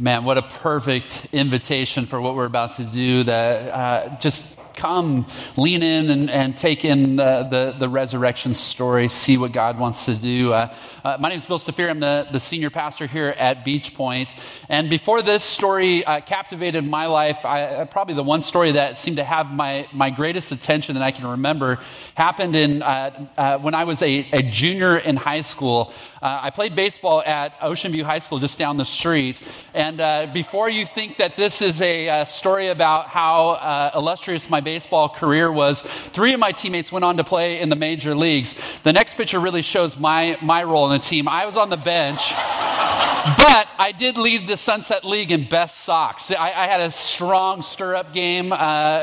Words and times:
Man, 0.00 0.24
what 0.24 0.38
a 0.38 0.42
perfect 0.42 1.26
invitation 1.30 2.06
for 2.06 2.22
what 2.22 2.34
we're 2.34 2.46
about 2.46 2.76
to 2.76 2.84
do. 2.84 3.24
That 3.24 3.68
uh, 3.70 4.18
just 4.18 4.56
come, 4.80 5.26
lean 5.58 5.82
in, 5.82 6.08
and, 6.08 6.30
and 6.30 6.56
take 6.56 6.86
in 6.86 7.16
the, 7.16 7.46
the, 7.50 7.74
the, 7.78 7.88
resurrection 7.88 8.54
story, 8.54 9.08
see 9.08 9.36
what 9.36 9.52
God 9.52 9.78
wants 9.78 10.06
to 10.06 10.14
do. 10.14 10.54
Uh, 10.54 10.74
uh, 11.04 11.18
my 11.20 11.28
name 11.28 11.36
is 11.36 11.44
Bill 11.44 11.58
Stafir. 11.58 11.90
I'm 11.90 12.00
the, 12.00 12.26
the 12.32 12.40
senior 12.40 12.70
pastor 12.70 13.06
here 13.06 13.28
at 13.28 13.62
Beach 13.62 13.92
Point. 13.92 14.34
And 14.70 14.88
before 14.88 15.20
this 15.20 15.44
story 15.44 16.02
uh, 16.02 16.20
captivated 16.20 16.82
my 16.82 17.06
life, 17.06 17.44
I, 17.44 17.64
uh, 17.64 17.84
probably 17.84 18.14
the 18.14 18.22
one 18.22 18.40
story 18.40 18.72
that 18.72 18.98
seemed 18.98 19.18
to 19.18 19.24
have 19.24 19.50
my, 19.50 19.86
my 19.92 20.08
greatest 20.08 20.50
attention 20.50 20.94
that 20.94 21.02
I 21.02 21.10
can 21.10 21.26
remember 21.26 21.78
happened 22.14 22.56
in, 22.56 22.82
uh, 22.82 23.28
uh, 23.36 23.58
when 23.58 23.74
I 23.74 23.84
was 23.84 24.00
a, 24.00 24.26
a, 24.32 24.42
junior 24.50 24.96
in 24.96 25.16
high 25.16 25.42
school. 25.42 25.92
I 26.22 26.50
played 26.50 26.76
baseball 26.76 27.22
at 27.22 27.54
Ocean 27.62 27.92
View 27.92 28.04
High 28.04 28.18
School 28.18 28.38
just 28.38 28.58
down 28.58 28.76
the 28.76 28.84
street. 28.84 29.40
And 29.72 30.32
before 30.34 30.68
you 30.68 30.84
think 30.84 31.16
that 31.16 31.34
this 31.34 31.62
is 31.62 31.80
a 31.80 32.24
story 32.26 32.66
about 32.66 33.06
how 33.06 33.90
illustrious 33.94 34.50
my 34.50 34.60
baseball 34.70 35.08
career 35.08 35.50
was. 35.50 35.82
Three 36.12 36.32
of 36.32 36.38
my 36.38 36.52
teammates 36.52 36.92
went 36.92 37.04
on 37.04 37.16
to 37.16 37.24
play 37.24 37.60
in 37.60 37.70
the 37.70 37.76
major 37.76 38.14
leagues. 38.14 38.54
The 38.84 38.92
next 38.92 39.16
picture 39.16 39.40
really 39.40 39.62
shows 39.62 39.98
my, 39.98 40.38
my 40.40 40.62
role 40.62 40.86
in 40.86 40.92
the 40.92 41.04
team. 41.04 41.26
I 41.26 41.44
was 41.44 41.56
on 41.56 41.70
the 41.70 41.76
bench, 41.76 42.30
but 42.30 43.66
I 43.78 43.92
did 43.98 44.16
lead 44.16 44.46
the 44.46 44.56
Sunset 44.56 45.04
League 45.04 45.32
in 45.32 45.48
best 45.48 45.78
socks. 45.80 46.30
I, 46.30 46.52
I 46.52 46.66
had 46.68 46.82
a 46.82 46.92
strong 46.92 47.62
stirrup 47.62 48.12
game, 48.12 48.52
uh, 48.52 48.56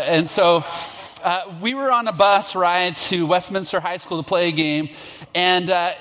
and 0.08 0.30
so. 0.30 0.64
Uh, 1.24 1.56
we 1.62 1.74
were 1.74 1.92
on 1.92 2.08
a 2.08 2.14
bus 2.14 2.56
ride 2.56 2.98
to 2.98 3.26
Westminster 3.26 3.80
High 3.80 3.98
School 3.98 4.18
to 4.18 4.28
play 4.28 4.50
a 4.50 4.52
game, 4.52 4.90
and 5.34 5.70
uh, 5.70 5.94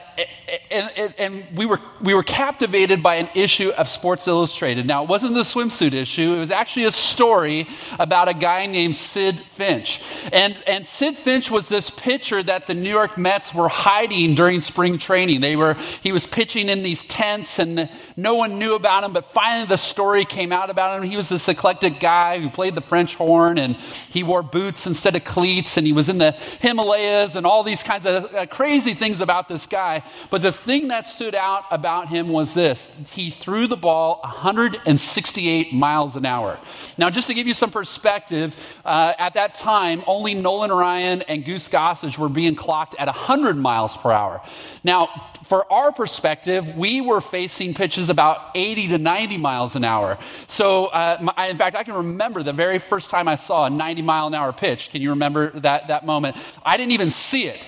and, 0.70 1.14
and, 1.18 1.44
we, 1.56 1.66
were, 1.66 1.80
we 2.00 2.14
were 2.14 2.22
captivated 2.22 3.02
by 3.02 3.16
an 3.16 3.28
issue 3.34 3.70
of 3.70 3.88
Sports 3.88 4.26
Illustrated. 4.26 4.86
Now, 4.86 5.02
it 5.02 5.08
wasn't 5.08 5.34
the 5.34 5.42
swimsuit 5.42 5.92
issue, 5.92 6.34
it 6.34 6.38
was 6.38 6.50
actually 6.50 6.84
a 6.84 6.92
story 6.92 7.66
about 7.98 8.28
a 8.28 8.34
guy 8.34 8.66
named 8.66 8.94
Sidd 8.94 9.38
Finch. 9.38 10.00
And, 10.32 10.56
and 10.66 10.84
Sidd 10.84 11.16
Finch 11.16 11.50
was 11.50 11.68
this 11.68 11.90
pitcher 11.90 12.42
that 12.42 12.66
the 12.66 12.74
New 12.74 12.90
York 12.90 13.18
Mets 13.18 13.52
were 13.52 13.68
hiding 13.68 14.34
during 14.34 14.62
spring 14.62 14.98
training. 14.98 15.40
They 15.40 15.56
were, 15.56 15.74
he 16.02 16.12
was 16.12 16.26
pitching 16.26 16.68
in 16.68 16.82
these 16.82 17.02
tents, 17.02 17.58
and 17.58 17.90
no 18.18 18.34
one 18.34 18.58
knew 18.58 18.74
about 18.74 19.04
him, 19.04 19.12
but 19.12 19.26
finally 19.26 19.66
the 19.66 19.76
story 19.76 20.24
came 20.24 20.50
out 20.50 20.70
about 20.70 20.96
him. 20.96 21.08
He 21.08 21.18
was 21.18 21.28
this 21.28 21.46
eclectic 21.48 22.00
guy 22.00 22.40
who 22.40 22.48
played 22.48 22.74
the 22.74 22.80
French 22.80 23.14
horn, 23.14 23.58
and 23.58 23.76
he 23.76 24.22
wore 24.22 24.42
boots 24.42 24.86
instead 24.86 25.16
of 25.16 25.24
cleats, 25.24 25.76
and 25.76 25.86
he 25.86 25.92
was 25.92 26.08
in 26.08 26.16
the 26.16 26.30
Himalayas, 26.60 27.36
and 27.36 27.44
all 27.44 27.62
these 27.62 27.82
kinds 27.82 28.06
of 28.06 28.34
uh, 28.34 28.46
crazy 28.46 28.94
things 28.94 29.20
about 29.20 29.48
this 29.48 29.66
guy. 29.66 30.02
But 30.30 30.40
the 30.40 30.52
thing 30.52 30.88
that 30.88 31.06
stood 31.06 31.34
out 31.34 31.64
about 31.70 32.08
him 32.08 32.28
was 32.28 32.54
this 32.54 32.90
he 33.10 33.28
threw 33.28 33.66
the 33.66 33.76
ball 33.76 34.20
168 34.22 35.74
miles 35.74 36.16
an 36.16 36.24
hour. 36.24 36.58
Now, 36.96 37.10
just 37.10 37.26
to 37.26 37.34
give 37.34 37.46
you 37.46 37.54
some 37.54 37.70
perspective, 37.70 38.56
uh, 38.86 39.12
at 39.18 39.34
that 39.34 39.56
time, 39.56 40.02
only 40.06 40.32
Nolan 40.32 40.72
Ryan 40.72 41.20
and 41.22 41.44
Goose 41.44 41.68
Gossage 41.68 42.16
were 42.16 42.30
being 42.30 42.54
clocked 42.54 42.94
at 42.98 43.08
100 43.08 43.56
miles 43.56 43.94
per 43.94 44.10
hour. 44.10 44.40
Now, 44.82 45.32
for 45.46 45.70
our 45.72 45.92
perspective, 45.92 46.76
we 46.76 47.00
were 47.00 47.20
facing 47.20 47.72
pitches 47.74 48.08
about 48.08 48.50
80 48.54 48.88
to 48.88 48.98
90 48.98 49.38
miles 49.38 49.76
an 49.76 49.84
hour. 49.84 50.18
So, 50.48 50.86
uh, 50.86 51.18
my, 51.20 51.46
in 51.46 51.56
fact, 51.56 51.76
I 51.76 51.84
can 51.84 51.94
remember 51.94 52.42
the 52.42 52.52
very 52.52 52.78
first 52.80 53.10
time 53.10 53.28
I 53.28 53.36
saw 53.36 53.66
a 53.66 53.70
90 53.70 54.02
mile 54.02 54.26
an 54.26 54.34
hour 54.34 54.52
pitch. 54.52 54.90
Can 54.90 55.02
you 55.02 55.10
remember 55.10 55.50
that, 55.60 55.88
that 55.88 56.04
moment? 56.04 56.36
I 56.64 56.76
didn't 56.76 56.92
even 56.92 57.10
see 57.10 57.46
it. 57.46 57.64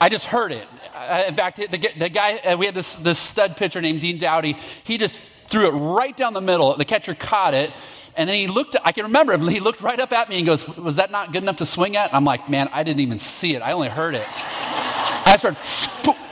I 0.00 0.08
just 0.08 0.26
heard 0.26 0.50
it. 0.50 0.66
Uh, 0.94 1.24
in 1.28 1.34
fact, 1.34 1.58
the, 1.58 1.90
the 1.96 2.08
guy, 2.08 2.38
uh, 2.38 2.56
we 2.56 2.66
had 2.66 2.74
this, 2.74 2.94
this 2.94 3.20
stud 3.20 3.56
pitcher 3.56 3.80
named 3.80 4.00
Dean 4.00 4.18
Dowdy. 4.18 4.56
He 4.82 4.98
just 4.98 5.16
threw 5.46 5.68
it 5.68 5.72
right 5.72 6.16
down 6.16 6.32
the 6.32 6.40
middle. 6.40 6.76
The 6.76 6.84
catcher 6.84 7.14
caught 7.14 7.54
it. 7.54 7.72
And 8.16 8.28
then 8.28 8.36
he 8.36 8.46
looked, 8.48 8.76
I 8.84 8.92
can 8.92 9.04
remember 9.04 9.32
him, 9.32 9.46
he 9.46 9.60
looked 9.60 9.80
right 9.80 9.98
up 9.98 10.12
at 10.12 10.28
me 10.28 10.38
and 10.38 10.46
goes, 10.46 10.66
Was 10.76 10.96
that 10.96 11.10
not 11.10 11.32
good 11.32 11.42
enough 11.42 11.58
to 11.58 11.66
swing 11.66 11.96
at? 11.96 12.08
And 12.08 12.16
I'm 12.16 12.24
like, 12.24 12.48
Man, 12.50 12.68
I 12.72 12.82
didn't 12.82 13.00
even 13.00 13.18
see 13.18 13.54
it. 13.54 13.62
I 13.62 13.72
only 13.72 13.88
heard 13.88 14.14
it. 14.14 14.26
I 14.28 15.36
started, 15.38 15.58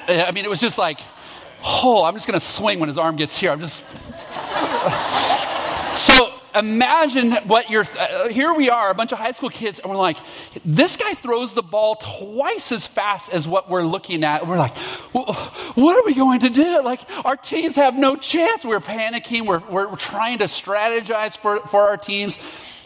I 0.08 0.32
mean, 0.32 0.44
it 0.44 0.50
was 0.50 0.60
just 0.60 0.78
like, 0.78 1.00
Oh, 1.62 2.04
I'm 2.04 2.14
just 2.14 2.26
going 2.26 2.38
to 2.38 2.44
swing 2.44 2.80
when 2.80 2.88
his 2.88 2.98
arm 2.98 3.16
gets 3.16 3.38
here. 3.38 3.50
I'm 3.50 3.60
just. 3.60 3.82
so 5.94 6.29
imagine 6.54 7.32
what 7.46 7.70
you're. 7.70 7.86
Uh, 7.98 8.28
here 8.28 8.52
we 8.54 8.70
are, 8.70 8.90
a 8.90 8.94
bunch 8.94 9.12
of 9.12 9.18
high 9.18 9.32
school 9.32 9.50
kids, 9.50 9.78
and 9.78 9.90
we're 9.90 9.96
like, 9.96 10.18
this 10.64 10.96
guy 10.96 11.14
throws 11.14 11.54
the 11.54 11.62
ball 11.62 11.96
twice 11.96 12.72
as 12.72 12.86
fast 12.86 13.32
as 13.32 13.46
what 13.46 13.68
we're 13.70 13.84
looking 13.84 14.24
at. 14.24 14.46
We're 14.46 14.58
like, 14.58 14.76
what 15.16 15.96
are 15.96 16.04
we 16.04 16.14
going 16.14 16.40
to 16.40 16.50
do? 16.50 16.82
Like, 16.82 17.00
our 17.24 17.36
teams 17.36 17.76
have 17.76 17.94
no 17.94 18.16
chance. 18.16 18.64
We're 18.64 18.80
panicking. 18.80 19.46
We're, 19.46 19.60
we're, 19.68 19.96
trying 19.96 20.38
to 20.38 20.44
strategize 20.46 21.36
for, 21.36 21.60
for 21.66 21.88
our 21.88 21.96
teams. 21.96 22.38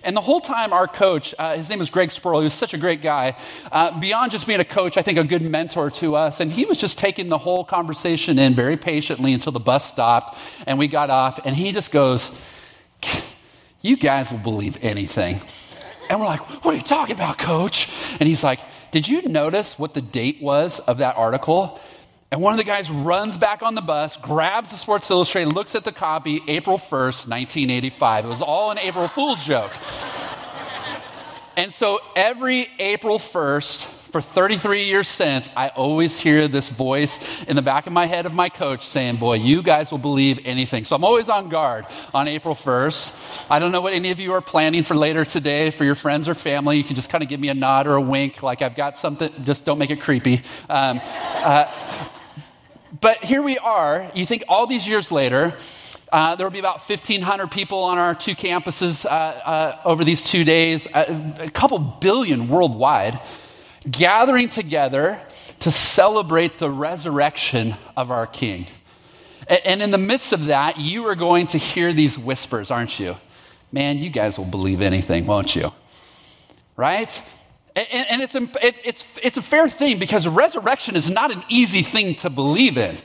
And 0.04 0.14
the 0.14 0.20
whole 0.20 0.40
time, 0.40 0.72
our 0.72 0.86
coach, 0.86 1.34
uh, 1.38 1.56
his 1.56 1.70
name 1.70 1.80
is 1.80 1.88
Greg 1.88 2.10
Spurl, 2.10 2.40
he 2.40 2.44
was 2.44 2.52
such 2.52 2.74
a 2.74 2.78
great 2.78 3.00
guy. 3.00 3.36
Uh, 3.72 3.98
beyond 3.98 4.32
just 4.32 4.46
being 4.46 4.60
a 4.60 4.64
coach, 4.64 4.98
I 4.98 5.02
think 5.02 5.16
a 5.16 5.24
good 5.24 5.42
mentor 5.42 5.90
to 5.92 6.16
us. 6.16 6.40
And 6.40 6.52
he 6.52 6.66
was 6.66 6.78
just 6.78 6.98
taking 6.98 7.28
the 7.28 7.38
whole 7.38 7.64
conversation 7.64 8.38
in 8.38 8.54
very 8.54 8.76
patiently 8.76 9.32
until 9.32 9.52
the 9.52 9.60
bus 9.60 9.88
stopped 9.88 10.36
and 10.66 10.78
we 10.78 10.88
got 10.88 11.08
off. 11.08 11.40
And 11.46 11.56
he 11.56 11.72
just 11.72 11.90
goes, 11.90 12.38
you 13.84 13.98
guys 13.98 14.32
will 14.32 14.38
believe 14.38 14.82
anything. 14.82 15.40
And 16.08 16.18
we're 16.18 16.26
like, 16.26 16.64
What 16.64 16.74
are 16.74 16.76
you 16.78 16.82
talking 16.82 17.14
about, 17.14 17.38
coach? 17.38 17.88
And 18.18 18.26
he's 18.26 18.42
like, 18.42 18.60
Did 18.90 19.06
you 19.06 19.22
notice 19.22 19.78
what 19.78 19.92
the 19.92 20.00
date 20.00 20.38
was 20.42 20.80
of 20.80 20.98
that 20.98 21.16
article? 21.16 21.78
And 22.32 22.40
one 22.40 22.52
of 22.52 22.58
the 22.58 22.64
guys 22.64 22.90
runs 22.90 23.36
back 23.36 23.62
on 23.62 23.74
the 23.74 23.82
bus, 23.82 24.16
grabs 24.16 24.70
the 24.70 24.76
Sports 24.76 25.08
Illustrated, 25.10 25.52
looks 25.52 25.74
at 25.74 25.84
the 25.84 25.92
copy, 25.92 26.40
April 26.48 26.78
1st, 26.78 27.28
1985. 27.28 28.24
It 28.24 28.28
was 28.28 28.42
all 28.42 28.70
an 28.70 28.78
April 28.78 29.06
Fool's 29.06 29.44
joke. 29.44 29.70
and 31.56 31.72
so 31.72 32.00
every 32.16 32.66
April 32.78 33.18
1st, 33.18 33.93
for 34.14 34.20
33 34.20 34.84
years 34.84 35.08
since, 35.08 35.50
I 35.56 35.70
always 35.70 36.16
hear 36.16 36.46
this 36.46 36.68
voice 36.68 37.18
in 37.48 37.56
the 37.56 37.62
back 37.62 37.88
of 37.88 37.92
my 37.92 38.06
head 38.06 38.26
of 38.26 38.32
my 38.32 38.48
coach 38.48 38.86
saying, 38.86 39.16
Boy, 39.16 39.38
you 39.38 39.60
guys 39.60 39.90
will 39.90 39.98
believe 39.98 40.38
anything. 40.44 40.84
So 40.84 40.94
I'm 40.94 41.02
always 41.02 41.28
on 41.28 41.48
guard 41.48 41.84
on 42.14 42.28
April 42.28 42.54
1st. 42.54 43.50
I 43.50 43.58
don't 43.58 43.72
know 43.72 43.80
what 43.80 43.92
any 43.92 44.12
of 44.12 44.20
you 44.20 44.32
are 44.34 44.40
planning 44.40 44.84
for 44.84 44.94
later 44.94 45.24
today 45.24 45.72
for 45.72 45.84
your 45.84 45.96
friends 45.96 46.28
or 46.28 46.36
family. 46.36 46.76
You 46.76 46.84
can 46.84 46.94
just 46.94 47.10
kind 47.10 47.24
of 47.24 47.28
give 47.28 47.40
me 47.40 47.48
a 47.48 47.54
nod 47.54 47.88
or 47.88 47.96
a 47.96 48.00
wink, 48.00 48.40
like 48.40 48.62
I've 48.62 48.76
got 48.76 48.98
something, 48.98 49.32
just 49.42 49.64
don't 49.64 49.78
make 49.78 49.90
it 49.90 50.00
creepy. 50.00 50.42
Um, 50.70 51.00
uh, 51.38 51.68
but 53.00 53.24
here 53.24 53.42
we 53.42 53.58
are. 53.58 54.12
You 54.14 54.26
think 54.26 54.44
all 54.48 54.68
these 54.68 54.86
years 54.86 55.10
later, 55.10 55.56
uh, 56.12 56.36
there 56.36 56.46
will 56.46 56.52
be 56.52 56.60
about 56.60 56.88
1,500 56.88 57.50
people 57.50 57.82
on 57.82 57.98
our 57.98 58.14
two 58.14 58.36
campuses 58.36 59.04
uh, 59.04 59.08
uh, 59.08 59.80
over 59.84 60.04
these 60.04 60.22
two 60.22 60.44
days, 60.44 60.86
uh, 60.94 61.34
a 61.40 61.50
couple 61.50 61.80
billion 61.80 62.46
worldwide 62.46 63.18
gathering 63.90 64.48
together 64.48 65.20
to 65.60 65.70
celebrate 65.70 66.58
the 66.58 66.70
resurrection 66.70 67.74
of 67.96 68.10
our 68.10 68.26
King. 68.26 68.66
And 69.48 69.82
in 69.82 69.90
the 69.90 69.98
midst 69.98 70.32
of 70.32 70.46
that, 70.46 70.78
you 70.78 71.06
are 71.06 71.14
going 71.14 71.46
to 71.48 71.58
hear 71.58 71.92
these 71.92 72.18
whispers, 72.18 72.70
aren't 72.70 72.98
you? 72.98 73.16
Man, 73.72 73.98
you 73.98 74.10
guys 74.10 74.38
will 74.38 74.46
believe 74.46 74.80
anything, 74.80 75.26
won't 75.26 75.54
you? 75.54 75.72
Right? 76.76 77.22
And, 77.76 78.22
it's, 78.22 78.36
it's, 78.36 79.04
it's 79.22 79.36
a 79.36 79.42
fair 79.42 79.68
thing 79.68 79.98
because 79.98 80.28
resurrection 80.28 80.96
is 80.96 81.10
not 81.10 81.32
an 81.32 81.42
easy 81.48 81.82
thing 81.82 82.14
to 82.16 82.30
believe 82.30 82.78
in. 82.78 82.96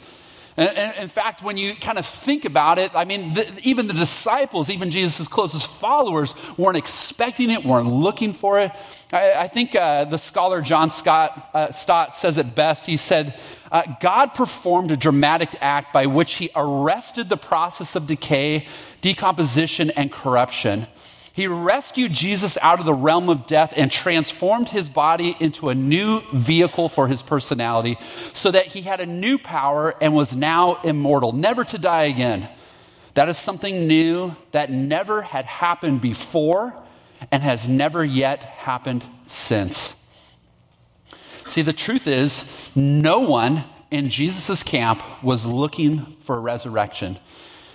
In 0.58 1.08
fact, 1.08 1.42
when 1.42 1.58
you 1.58 1.76
kind 1.76 1.98
of 1.98 2.06
think 2.06 2.44
about 2.44 2.80
it, 2.80 2.94
I 2.94 3.06
mean, 3.06 3.34
the, 3.34 3.50
even 3.64 3.88
the 3.88 3.94
disciples, 3.94 4.70
even 4.70 4.92
Jesus' 4.92 5.28
closest 5.28 5.68
followers, 5.68 6.34
weren't 6.58 6.78
expecting 6.78 7.50
it, 7.50 7.64
weren't 7.64 7.90
looking 7.90 8.34
for 8.34 8.60
it. 8.60 8.72
I, 9.14 9.34
I 9.34 9.48
think 9.48 9.76
uh, 9.76 10.06
the 10.06 10.18
scholar 10.18 10.62
John 10.62 10.92
Scott, 10.92 11.50
uh, 11.54 11.72
Stott 11.72 12.16
says 12.16 12.38
it 12.38 12.56
best. 12.56 12.86
He 12.86 12.98
said, 12.98 13.40
uh, 13.72 13.84
God 14.02 14.34
performed 14.36 14.92
a 14.92 14.98
dramatic 14.98 15.56
act 15.62 15.94
by 15.94 16.08
which 16.08 16.34
he 16.34 16.50
arrested 16.56 17.30
the 17.30 17.38
process 17.38 17.96
of 17.96 18.08
decay, 18.08 18.68
decomposition, 19.02 19.92
and 19.92 20.12
corruption. 20.12 20.88
He 21.34 21.48
rescued 21.48 22.14
Jesus 22.14 22.58
out 22.62 22.80
of 22.80 22.86
the 22.86 22.94
realm 22.94 23.30
of 23.30 23.46
death 23.46 23.74
and 23.76 23.92
transformed 23.92 24.70
his 24.70 24.90
body 24.90 25.36
into 25.40 25.70
a 25.70 25.76
new 25.76 26.22
vehicle 26.34 26.90
for 26.90 27.08
his 27.08 27.22
personality 27.22 27.98
so 28.34 28.52
that 28.52 28.68
he 28.68 28.82
had 28.82 29.00
a 29.00 29.06
new 29.06 29.38
power 29.38 29.96
and 30.02 30.14
was 30.14 30.36
now 30.36 30.82
immortal, 30.82 31.32
never 31.32 31.64
to 31.66 31.78
die 31.78 32.04
again. 32.04 32.50
That 33.14 33.30
is 33.30 33.38
something 33.38 33.88
new 33.88 34.36
that 34.52 34.72
never 34.72 35.22
had 35.22 35.46
happened 35.46 36.02
before 36.02 36.74
and 37.32 37.44
has 37.44 37.68
never 37.68 38.04
yet 38.04 38.44
happened 38.44 39.04
since. 39.26 39.94
See, 41.48 41.62
the 41.62 41.74
truth 41.74 42.08
is, 42.08 42.50
no 42.76 43.20
one 43.20 43.64
in 43.92 44.10
Jesus' 44.10 44.64
camp 44.64 45.02
was 45.24 45.46
looking 45.46 46.16
for 46.20 46.38
a 46.38 46.40
resurrection. 46.40 47.18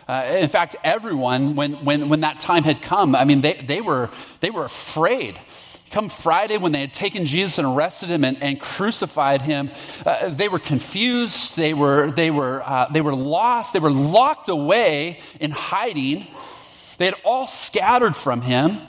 Uh, 0.07 0.25
in 0.39 0.49
fact, 0.49 0.77
everyone, 0.85 1.57
when, 1.57 1.85
when, 1.85 2.09
when 2.09 2.21
that 2.21 2.41
time 2.41 2.63
had 2.63 2.83
come, 2.83 3.15
I 3.15 3.25
mean, 3.25 3.41
they, 3.41 3.55
they, 3.55 3.81
were, 3.81 4.11
they 4.41 4.51
were 4.51 4.65
afraid. 4.65 5.39
Come 5.91 6.09
Friday, 6.09 6.59
when 6.59 6.73
they 6.73 6.81
had 6.81 6.93
taken 6.93 7.25
Jesus 7.25 7.57
and 7.57 7.67
arrested 7.67 8.09
him 8.09 8.25
and, 8.25 8.43
and 8.43 8.61
crucified 8.61 9.43
him, 9.43 9.71
uh, 10.05 10.29
they 10.29 10.49
were 10.49 10.59
confused. 10.59 11.57
They 11.57 11.73
were, 11.73 12.11
they, 12.11 12.31
were, 12.31 12.63
uh, 12.69 12.89
they 12.93 13.01
were 13.01 13.15
lost. 13.15 13.73
They 13.73 13.79
were 13.79 13.93
locked 13.93 14.49
away 14.49 15.21
in 15.41 15.53
hiding. 15.53 16.27
They 16.99 17.07
had 17.07 17.15
all 17.25 17.47
scattered 17.47 18.17
from 18.17 18.43
him. 18.43 18.81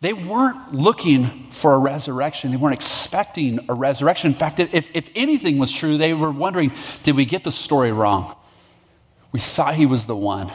They 0.00 0.14
weren't 0.14 0.72
looking 0.74 1.50
for 1.50 1.74
a 1.74 1.78
resurrection. 1.78 2.50
They 2.50 2.56
weren't 2.56 2.74
expecting 2.74 3.66
a 3.68 3.74
resurrection. 3.74 4.32
In 4.32 4.36
fact, 4.38 4.58
if, 4.58 4.88
if 4.94 5.10
anything 5.14 5.58
was 5.58 5.70
true, 5.70 5.98
they 5.98 6.14
were 6.14 6.30
wondering 6.30 6.72
did 7.02 7.14
we 7.14 7.26
get 7.26 7.44
the 7.44 7.52
story 7.52 7.92
wrong? 7.92 8.34
We 9.32 9.40
thought 9.40 9.74
he 9.74 9.86
was 9.86 10.06
the 10.06 10.16
one. 10.16 10.50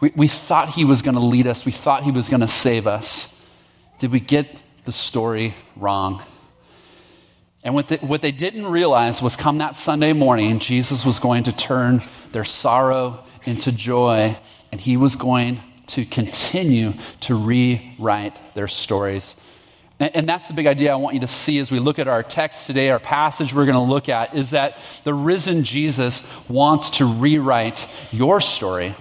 We, 0.00 0.12
we 0.16 0.28
thought 0.28 0.70
he 0.70 0.84
was 0.84 1.02
going 1.02 1.14
to 1.14 1.20
lead 1.20 1.46
us. 1.46 1.64
We 1.64 1.72
thought 1.72 2.02
he 2.04 2.10
was 2.10 2.28
going 2.28 2.40
to 2.40 2.48
save 2.48 2.86
us. 2.86 3.34
Did 3.98 4.12
we 4.12 4.20
get 4.20 4.62
the 4.84 4.92
story 4.92 5.54
wrong? 5.76 6.22
And 7.62 7.74
what, 7.74 7.90
what 8.02 8.22
they 8.22 8.32
didn't 8.32 8.66
realize 8.66 9.20
was 9.20 9.36
come 9.36 9.58
that 9.58 9.76
Sunday 9.76 10.14
morning, 10.14 10.58
Jesus 10.58 11.04
was 11.04 11.18
going 11.18 11.44
to 11.44 11.52
turn 11.52 12.02
their 12.32 12.44
sorrow 12.44 13.24
into 13.44 13.72
joy, 13.72 14.36
and 14.72 14.80
he 14.80 14.96
was 14.96 15.16
going 15.16 15.60
to 15.88 16.04
continue 16.04 16.94
to 17.20 17.34
rewrite 17.34 18.40
their 18.54 18.68
stories. 18.68 19.36
And, 20.00 20.26
that's 20.26 20.48
the 20.48 20.54
big 20.54 20.66
idea 20.66 20.92
I 20.92 20.96
want 20.96 21.12
you 21.12 21.20
to 21.20 21.28
see 21.28 21.58
as 21.58 21.70
we 21.70 21.78
look 21.78 21.98
at 21.98 22.08
our 22.08 22.22
text 22.22 22.66
today, 22.66 22.88
our 22.88 22.98
passage 22.98 23.52
we're 23.52 23.66
going 23.66 23.84
to 23.84 23.92
look 23.92 24.08
at, 24.08 24.34
is 24.34 24.50
that 24.50 24.78
the 25.04 25.12
risen 25.12 25.62
Jesus 25.62 26.22
wants 26.48 26.88
to 26.92 27.04
rewrite 27.04 27.86
your 28.10 28.40
story. 28.40 28.94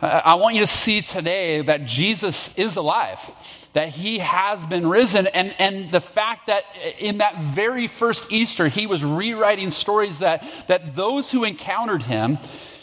I 0.00 0.34
want 0.34 0.56
you 0.56 0.62
to 0.62 0.66
see 0.66 1.02
today 1.02 1.62
that 1.62 1.86
Jesus 1.86 2.52
is 2.58 2.74
alive, 2.74 3.18
that 3.74 3.90
he 3.90 4.18
has 4.18 4.66
been 4.66 4.88
risen, 4.88 5.28
and, 5.28 5.54
and 5.60 5.88
the 5.88 6.00
fact 6.00 6.48
that 6.48 6.64
in 6.98 7.18
that 7.18 7.38
very 7.38 7.86
first 7.86 8.32
Easter, 8.32 8.66
he 8.66 8.88
was 8.88 9.04
rewriting 9.04 9.70
stories 9.70 10.18
that, 10.18 10.44
that 10.66 10.96
those 10.96 11.30
who 11.30 11.44
encountered 11.44 12.02
him 12.02 12.38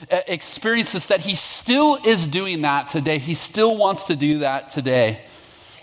uh, 0.09 0.21
experiences 0.25 1.07
that 1.07 1.19
he 1.19 1.35
still 1.35 1.99
is 2.05 2.25
doing 2.25 2.61
that 2.61 2.87
today. 2.87 3.19
He 3.19 3.35
still 3.35 3.75
wants 3.75 4.05
to 4.05 4.15
do 4.15 4.39
that 4.39 4.69
today. 4.69 5.21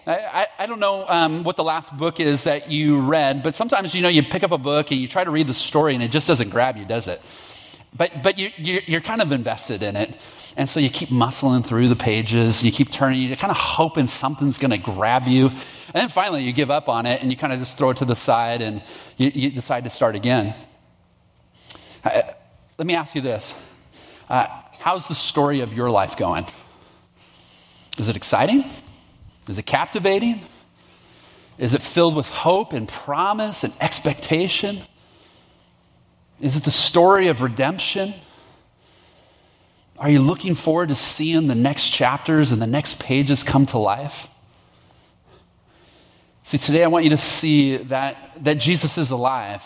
I, 0.09 0.47
I, 0.59 0.67
don't 0.67 0.81
know 0.81 1.05
um, 1.07 1.45
what 1.45 1.57
the 1.57 1.65
last 1.65 1.95
book 1.95 2.19
is 2.19 2.45
that 2.45 2.71
you 2.71 3.01
read, 3.01 3.43
but 3.43 3.55
sometimes, 3.55 3.95
you 3.95 4.01
know, 4.01 4.09
you 4.09 4.23
pick 4.23 4.43
up 4.43 4.53
a 4.53 4.59
book 4.59 4.91
and 4.91 4.99
you 4.99 5.07
try 5.07 5.23
to 5.23 5.31
read 5.31 5.47
the 5.47 5.55
story 5.55 5.93
and 5.93 6.03
it 6.03 6.11
just 6.11 6.27
doesn't 6.27 6.49
grab 6.49 6.79
you, 6.79 6.87
does 6.87 7.09
it? 7.09 7.21
But, 7.95 8.23
but 8.23 8.39
you, 8.39 8.51
you're 8.57 9.03
kind 9.03 9.21
of 9.21 9.33
invested 9.33 9.83
in 9.83 9.97
it. 9.97 10.19
And 10.57 10.67
so 10.67 10.81
you 10.81 10.89
keep 10.89 11.11
muscling 11.11 11.65
through 11.65 11.89
the 11.89 11.97
pages, 11.97 12.63
you 12.63 12.73
keep 12.73 12.91
turning, 12.91 13.21
you're 13.21 13.37
kind 13.37 13.51
of 13.51 13.59
hoping 13.59 14.07
something's 14.07 14.57
going 14.57 14.71
to 14.71 14.79
grab 14.79 15.27
you. 15.27 15.49
And 15.49 15.95
then 15.95 16.09
finally 16.09 16.43
you 16.43 16.55
give 16.55 16.71
up 16.71 16.89
on 16.89 17.05
it 17.05 17.21
and 17.21 17.31
you 17.31 17.37
kind 17.37 17.53
of 17.53 17.59
just 17.59 17.77
throw 17.77 17.91
it 17.91 17.99
to 17.99 18.07
the 18.07 18.17
side 18.17 18.63
and 18.63 18.83
you, 19.19 19.31
you 19.35 19.51
decide 19.51 19.85
to 19.85 19.91
start 19.91 20.17
again. 20.17 20.55
Uh, 22.03 22.23
let 22.79 22.87
me 22.87 22.95
ask 22.95 23.15
you 23.15 23.21
this 23.21 23.53
uh, 24.31 24.47
How's 24.79 25.07
the 25.07 25.15
story 25.15 25.61
of 25.61 25.75
your 25.75 25.91
life 25.91 26.17
going? 26.17 26.47
Is 27.99 28.09
it 28.09 28.17
exciting? 28.17 28.65
Is 29.49 29.59
it 29.59 29.67
captivating? 29.67 30.41
Is 31.57 31.75
it 31.75 31.83
filled 31.83 32.15
with 32.15 32.29
hope 32.29 32.73
and 32.73 32.89
promise 32.89 33.65
and 33.65 33.73
expectation? 33.81 34.81
Is 36.41 36.57
it 36.57 36.65
the 36.65 36.71
story 36.71 37.29
of 37.29 37.43
redemption? 37.43 38.15
Are 39.99 40.09
you 40.09 40.21
looking 40.21 40.55
forward 40.55 40.91
to 40.91 40.95
seeing 40.95 41.49
the 41.49 41.57
next 41.57 41.89
chapters 41.91 42.53
and 42.53 42.63
the 42.63 42.67
next 42.67 43.01
pages 43.01 43.43
come 43.43 43.67
to 43.67 43.79
life? 43.79 44.29
See, 46.45 46.59
today 46.59 46.85
I 46.85 46.87
want 46.87 47.05
you 47.05 47.11
to 47.11 47.19
see 47.19 47.77
that, 47.77 48.45
that 48.45 48.55
Jesus 48.55 48.97
is 48.97 49.11
alive. 49.11 49.65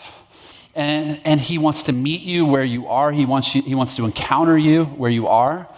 And, 0.75 1.21
and 1.23 1.39
he 1.39 1.59
wants 1.59 1.83
to 1.83 1.93
meet 1.93 2.21
you 2.21 2.47
where 2.47 2.63
you 2.63 2.87
are. 2.87 3.11
He 3.11 3.25
wants, 3.25 3.53
you, 3.53 3.61
he 3.61 3.75
wants 3.75 3.95
to 3.97 4.05
encounter 4.05 4.57
you 4.57 4.85
where 4.85 5.11
you 5.11 5.27
are. 5.27 5.69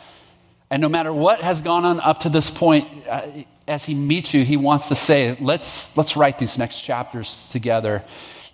And 0.75 0.81
no 0.81 0.89
matter 0.89 1.13
what 1.13 1.42
has 1.42 1.62
gone 1.62 1.86
on 1.86 2.01
up 2.01 2.19
to 2.24 2.30
this 2.30 2.50
point, 2.50 3.07
uh, 3.07 3.22
as 3.66 3.86
he 3.86 3.95
meets 3.95 4.33
you, 4.33 4.44
he 4.44 4.57
wants 4.57 4.89
to 4.89 4.95
say, 4.95 5.38
let's, 5.39 5.95
let's 5.95 6.18
write 6.18 6.38
these 6.38 6.57
next 6.57 6.81
chapters 6.81 7.48
together. 7.54 8.04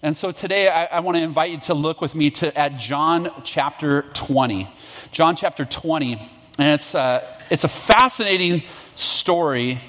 And 0.04 0.16
so 0.16 0.32
today 0.32 0.70
I, 0.70 0.86
I 0.86 1.00
want 1.00 1.18
to 1.18 1.24
invite 1.24 1.50
you 1.50 1.58
to 1.62 1.74
look 1.74 2.00
with 2.00 2.14
me 2.14 2.30
to, 2.30 2.56
at 2.56 2.78
John 2.78 3.32
chapter 3.44 4.04
20. 4.14 4.70
John 5.12 5.36
chapter 5.36 5.66
20. 5.66 6.14
And 6.60 6.80
it's, 6.80 6.94
uh, 6.94 7.26
it's 7.50 7.64
a 7.64 7.68
fascinating 7.68 8.62
story 8.96 9.82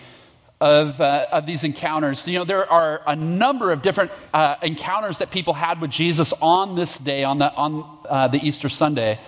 of, 0.59 1.03
uh, 1.03 1.27
of 1.33 1.45
these 1.45 1.65
encounters. 1.65 2.27
You 2.27 2.39
know, 2.39 2.45
there 2.47 2.67
are 2.73 3.03
a 3.07 3.15
number 3.15 3.73
of 3.73 3.83
different 3.83 4.11
uh, 4.33 4.55
encounters 4.63 5.19
that 5.19 5.31
people 5.31 5.53
had 5.53 5.83
with 5.83 5.91
Jesus 5.91 6.33
on 6.41 6.77
this 6.77 6.97
day, 6.97 7.25
on 7.25 7.41
the, 7.41 7.53
on, 7.53 7.99
uh, 8.09 8.29
the 8.29 8.39
Easter 8.39 8.71
Sunday. 8.71 9.21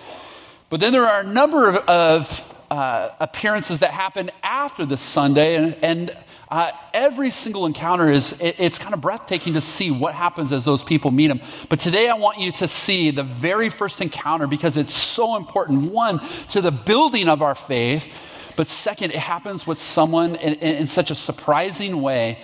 But 0.71 0.79
then 0.79 0.91
there 0.91 1.05
are 1.05 1.19
a 1.19 1.23
number 1.23 1.69
of, 1.69 1.75
of 1.87 2.54
uh, 2.75 3.09
appearances 3.21 3.79
that 3.79 3.91
happen 3.91 4.29
after 4.43 4.85
this 4.85 5.01
Sunday, 5.01 5.55
and, 5.55 5.77
and 5.81 6.17
uh, 6.49 6.71
every 6.93 7.31
single 7.31 7.65
encounter 7.65 8.09
is, 8.09 8.33
it, 8.41 8.57
it's 8.59 8.77
kind 8.77 8.93
of 8.93 8.99
breathtaking 8.99 9.53
to 9.53 9.61
see 9.61 9.91
what 9.91 10.13
happens 10.13 10.51
as 10.51 10.65
those 10.65 10.83
people 10.83 11.09
meet 11.09 11.31
him. 11.31 11.39
But 11.69 11.79
today 11.79 12.09
I 12.09 12.15
want 12.15 12.39
you 12.39 12.51
to 12.51 12.67
see 12.67 13.11
the 13.11 13.23
very 13.23 13.69
first 13.69 14.01
encounter 14.01 14.45
because 14.45 14.75
it's 14.75 14.93
so 14.93 15.37
important. 15.37 15.91
One, 15.91 16.19
to 16.49 16.59
the 16.59 16.71
building 16.71 17.29
of 17.29 17.41
our 17.41 17.55
faith, 17.55 18.13
but 18.57 18.67
second, 18.67 19.11
it 19.11 19.19
happens 19.19 19.65
with 19.65 19.79
someone 19.79 20.35
in, 20.35 20.55
in, 20.55 20.75
in 20.75 20.87
such 20.87 21.11
a 21.11 21.15
surprising 21.15 22.01
way. 22.01 22.39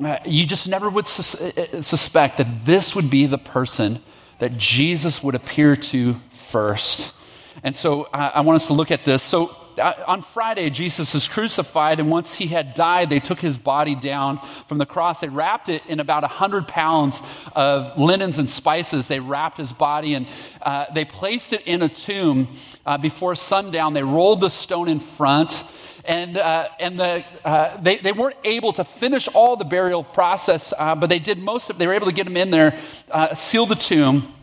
Uh, 0.00 0.18
you 0.24 0.46
just 0.46 0.68
never 0.68 0.88
would 0.88 1.08
sus- 1.08 1.34
uh, 1.34 1.50
uh, 1.72 1.82
suspect 1.82 2.38
that 2.38 2.64
this 2.64 2.94
would 2.94 3.10
be 3.10 3.26
the 3.26 3.38
person 3.38 4.00
that 4.38 4.56
Jesus 4.58 5.24
would 5.24 5.34
appear 5.34 5.74
to 5.74 6.20
first. 6.30 7.13
And 7.62 7.76
so 7.76 8.04
uh, 8.04 8.32
I 8.34 8.40
want 8.40 8.56
us 8.56 8.66
to 8.66 8.72
look 8.72 8.90
at 8.90 9.02
this. 9.02 9.22
So 9.22 9.56
uh, 9.78 9.92
on 10.06 10.22
Friday, 10.22 10.70
Jesus 10.70 11.14
is 11.14 11.26
crucified, 11.28 11.98
and 11.98 12.10
once 12.10 12.34
he 12.34 12.46
had 12.46 12.74
died, 12.74 13.10
they 13.10 13.20
took 13.20 13.40
his 13.40 13.58
body 13.58 13.94
down 13.94 14.38
from 14.66 14.78
the 14.78 14.86
cross. 14.86 15.20
They 15.20 15.28
wrapped 15.28 15.68
it 15.68 15.84
in 15.86 16.00
about 16.00 16.22
100 16.22 16.68
pounds 16.68 17.20
of 17.54 17.98
linens 17.98 18.38
and 18.38 18.48
spices. 18.48 19.08
They 19.08 19.20
wrapped 19.20 19.58
his 19.58 19.72
body 19.72 20.14
and 20.14 20.26
uh, 20.62 20.86
they 20.94 21.04
placed 21.04 21.52
it 21.52 21.62
in 21.66 21.82
a 21.82 21.88
tomb 21.88 22.48
uh, 22.86 22.98
before 22.98 23.34
sundown. 23.34 23.94
They 23.94 24.02
rolled 24.02 24.40
the 24.40 24.50
stone 24.50 24.88
in 24.88 25.00
front. 25.00 25.62
And, 26.06 26.36
uh, 26.36 26.68
and 26.78 27.00
the, 27.00 27.24
uh, 27.46 27.78
they, 27.80 27.96
they 27.96 28.12
weren't 28.12 28.36
able 28.44 28.74
to 28.74 28.84
finish 28.84 29.26
all 29.28 29.56
the 29.56 29.64
burial 29.64 30.04
process, 30.04 30.74
uh, 30.78 30.94
but 30.94 31.08
they 31.08 31.18
did 31.18 31.38
most 31.38 31.70
of 31.70 31.76
it. 31.76 31.78
They 31.78 31.86
were 31.86 31.94
able 31.94 32.08
to 32.08 32.12
get 32.12 32.26
him 32.26 32.36
in 32.36 32.50
there, 32.50 32.78
seal 33.34 33.64
the 33.64 33.74
tomb. 33.74 34.33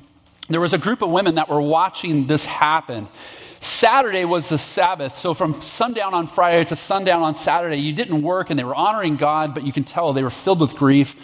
There 0.51 0.61
was 0.61 0.73
a 0.73 0.77
group 0.77 1.01
of 1.01 1.09
women 1.09 1.35
that 1.35 1.49
were 1.49 1.61
watching 1.61 2.27
this 2.27 2.45
happen. 2.45 3.07
Saturday 3.61 4.25
was 4.25 4.49
the 4.49 4.57
Sabbath. 4.57 5.17
So 5.19 5.33
from 5.33 5.61
sundown 5.61 6.13
on 6.13 6.27
Friday 6.27 6.65
to 6.65 6.75
sundown 6.75 7.21
on 7.21 7.35
Saturday, 7.35 7.77
you 7.77 7.93
didn't 7.93 8.21
work 8.21 8.49
and 8.49 8.57
they 8.57 8.63
were 8.63 8.75
honoring 8.75 9.17
God, 9.17 9.53
but 9.53 9.65
you 9.65 9.71
can 9.71 9.83
tell 9.83 10.13
they 10.13 10.23
were 10.23 10.31
filled 10.31 10.59
with 10.59 10.75
grief. 10.75 11.15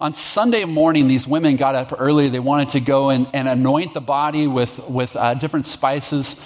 On 0.00 0.14
Sunday 0.14 0.64
morning, 0.64 1.08
these 1.08 1.26
women 1.26 1.56
got 1.56 1.74
up 1.74 1.92
early. 1.98 2.28
They 2.28 2.38
wanted 2.38 2.70
to 2.70 2.80
go 2.80 3.10
and, 3.10 3.26
and 3.32 3.48
anoint 3.48 3.94
the 3.94 4.00
body 4.00 4.46
with, 4.46 4.78
with 4.88 5.14
uh, 5.16 5.34
different 5.34 5.66
spices. 5.66 6.36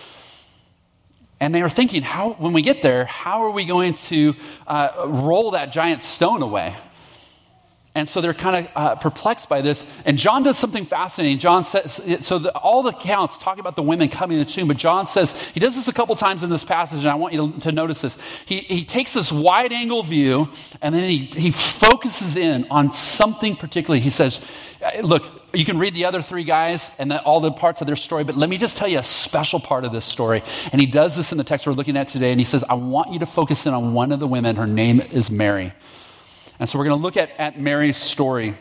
And 1.39 1.55
they 1.55 1.63
were 1.63 1.69
thinking, 1.69 2.03
how, 2.03 2.33
when 2.33 2.55
we 2.55 2.63
get 2.63 2.81
there, 2.81 3.05
how 3.05 3.43
are 3.43 3.51
we 3.51 3.67
going 3.67 3.95
to 3.95 4.35
uh, 4.67 5.05
roll 5.07 5.51
that 5.51 5.71
giant 5.71 6.01
stone 6.01 6.43
away? 6.43 6.75
And 7.97 8.07
so 8.07 8.21
they're 8.21 8.35
kind 8.35 8.67
of 8.67 8.73
uh, 8.77 8.95
perplexed 8.97 9.49
by 9.49 9.63
this. 9.63 9.83
And 10.05 10.19
John 10.19 10.43
does 10.43 10.59
something 10.59 10.85
fascinating. 10.85 11.39
John 11.39 11.65
says, 11.65 11.95
so 12.21 12.39
the, 12.39 12.55
all 12.55 12.83
the 12.83 12.91
accounts 12.91 13.39
talk 13.39 13.59
about 13.59 13.75
the 13.75 13.83
women 13.83 14.11
coming 14.11 14.39
to 14.39 14.45
the 14.45 14.51
tomb, 14.51 14.69
but 14.69 14.77
John 14.77 15.07
says, 15.07 15.33
he 15.55 15.61
does 15.61 15.75
this 15.75 15.89
a 15.89 15.95
couple 15.95 16.15
times 16.15 16.43
in 16.43 16.51
this 16.51 16.63
passage, 16.63 16.99
and 16.99 17.09
I 17.09 17.15
want 17.15 17.33
you 17.33 17.53
to, 17.53 17.61
to 17.61 17.73
notice 17.73 18.03
this. 18.03 18.19
He, 18.45 18.59
he 18.59 18.85
takes 18.85 19.15
this 19.15 19.33
wide 19.33 19.73
angle 19.73 20.03
view, 20.03 20.51
and 20.83 20.95
then 20.95 21.09
he, 21.09 21.25
he 21.25 21.51
focuses 21.51 22.37
in 22.37 22.67
on 22.71 22.93
something 22.93 23.57
particularly. 23.57 24.01
He 24.01 24.11
says, 24.11 24.41
look, 25.03 25.25
you 25.55 25.65
can 25.65 25.79
read 25.79 25.95
the 25.95 26.05
other 26.05 26.21
three 26.21 26.45
guys 26.45 26.91
and 26.99 27.11
the, 27.11 27.23
all 27.23 27.41
the 27.41 27.51
parts 27.51 27.81
of 27.81 27.87
their 27.87 27.97
story, 27.97 28.25
but 28.25 28.37
let 28.37 28.51
me 28.51 28.59
just 28.59 28.77
tell 28.77 28.89
you 28.89 28.99
a 28.99 29.03
special 29.03 29.59
part 29.59 29.87
of 29.87 29.93
this 29.93 30.05
story. 30.05 30.43
And 30.71 30.83
he 30.83 30.87
does 30.87 31.17
this 31.17 31.33
in 31.33 31.39
the 31.39 31.45
text 31.45 31.67
we're 31.67 31.73
looking 31.73 31.97
at 31.97 32.09
today, 32.09 32.31
and 32.31 32.39
he 32.39 32.45
says, 32.45 32.63
I 32.69 32.75
want 32.75 33.15
you 33.15 33.21
to 33.21 33.27
focus 33.27 33.65
in 33.65 33.73
on 33.73 33.95
one 33.95 34.13
of 34.13 34.21
the 34.21 34.29
women. 34.29 34.57
Her 34.57 34.67
name 34.67 35.01
is 35.01 35.31
Mary. 35.31 35.73
And 36.59 36.69
so 36.69 36.79
we're 36.79 36.87
going 36.87 36.99
to 36.99 37.03
look 37.03 37.17
at, 37.17 37.31
at 37.39 37.61
Mary's 37.61 37.97
story. 37.97 38.57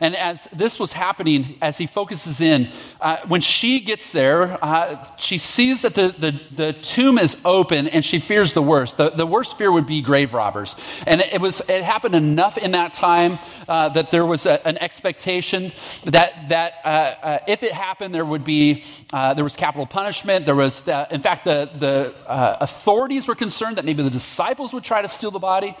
And 0.00 0.14
as 0.16 0.44
this 0.52 0.78
was 0.78 0.92
happening, 0.92 1.56
as 1.60 1.76
he 1.78 1.86
focuses 1.86 2.40
in, 2.40 2.68
uh, 3.00 3.18
when 3.26 3.40
she 3.40 3.80
gets 3.80 4.12
there, 4.12 4.62
uh, 4.64 5.04
she 5.16 5.38
sees 5.38 5.82
that 5.82 5.94
the, 5.94 6.14
the, 6.18 6.40
the, 6.54 6.72
tomb 6.72 7.18
is 7.18 7.36
open 7.44 7.88
and 7.88 8.04
she 8.04 8.18
fears 8.18 8.54
the 8.54 8.62
worst. 8.62 8.96
The, 8.96 9.10
the 9.10 9.26
worst 9.26 9.58
fear 9.58 9.70
would 9.70 9.86
be 9.86 10.00
grave 10.00 10.34
robbers. 10.34 10.76
And 11.06 11.20
it, 11.20 11.40
was, 11.40 11.60
it 11.68 11.82
happened 11.82 12.14
enough 12.14 12.58
in 12.58 12.72
that 12.72 12.94
time 12.94 13.38
uh, 13.68 13.88
that 13.90 14.10
there 14.10 14.24
was 14.24 14.46
a, 14.46 14.66
an 14.66 14.78
expectation 14.78 15.72
that, 16.04 16.48
that 16.48 16.74
uh, 16.84 16.88
uh, 16.88 17.38
if 17.48 17.62
it 17.62 17.72
happened, 17.72 18.14
there 18.14 18.24
would 18.24 18.44
be, 18.44 18.84
uh, 19.12 19.34
there 19.34 19.44
was 19.44 19.56
capital 19.56 19.86
punishment. 19.86 20.46
There 20.46 20.54
was, 20.54 20.80
in 21.10 21.20
fact, 21.20 21.44
the, 21.44 21.70
the 21.76 22.14
authorities 22.28 23.26
were 23.26 23.34
concerned 23.34 23.76
that 23.76 23.84
maybe 23.84 24.02
the 24.02 24.10
disciples 24.10 24.72
would 24.72 24.84
try 24.84 25.02
to 25.02 25.08
steal 25.08 25.30
the 25.30 25.38
body 25.38 25.76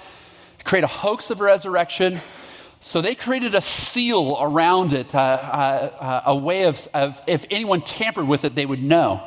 create 0.68 0.84
a 0.84 0.86
hoax 0.86 1.30
of 1.30 1.40
resurrection. 1.40 2.20
So 2.80 3.00
they 3.00 3.14
created 3.14 3.54
a 3.54 3.60
seal 3.62 4.36
around 4.38 4.92
it, 4.92 5.14
uh, 5.14 5.18
uh, 5.18 6.22
a 6.26 6.36
way 6.36 6.64
of, 6.64 6.86
of, 6.92 7.18
if 7.26 7.46
anyone 7.50 7.80
tampered 7.80 8.28
with 8.28 8.44
it, 8.44 8.54
they 8.54 8.66
would 8.66 8.82
know. 8.82 9.26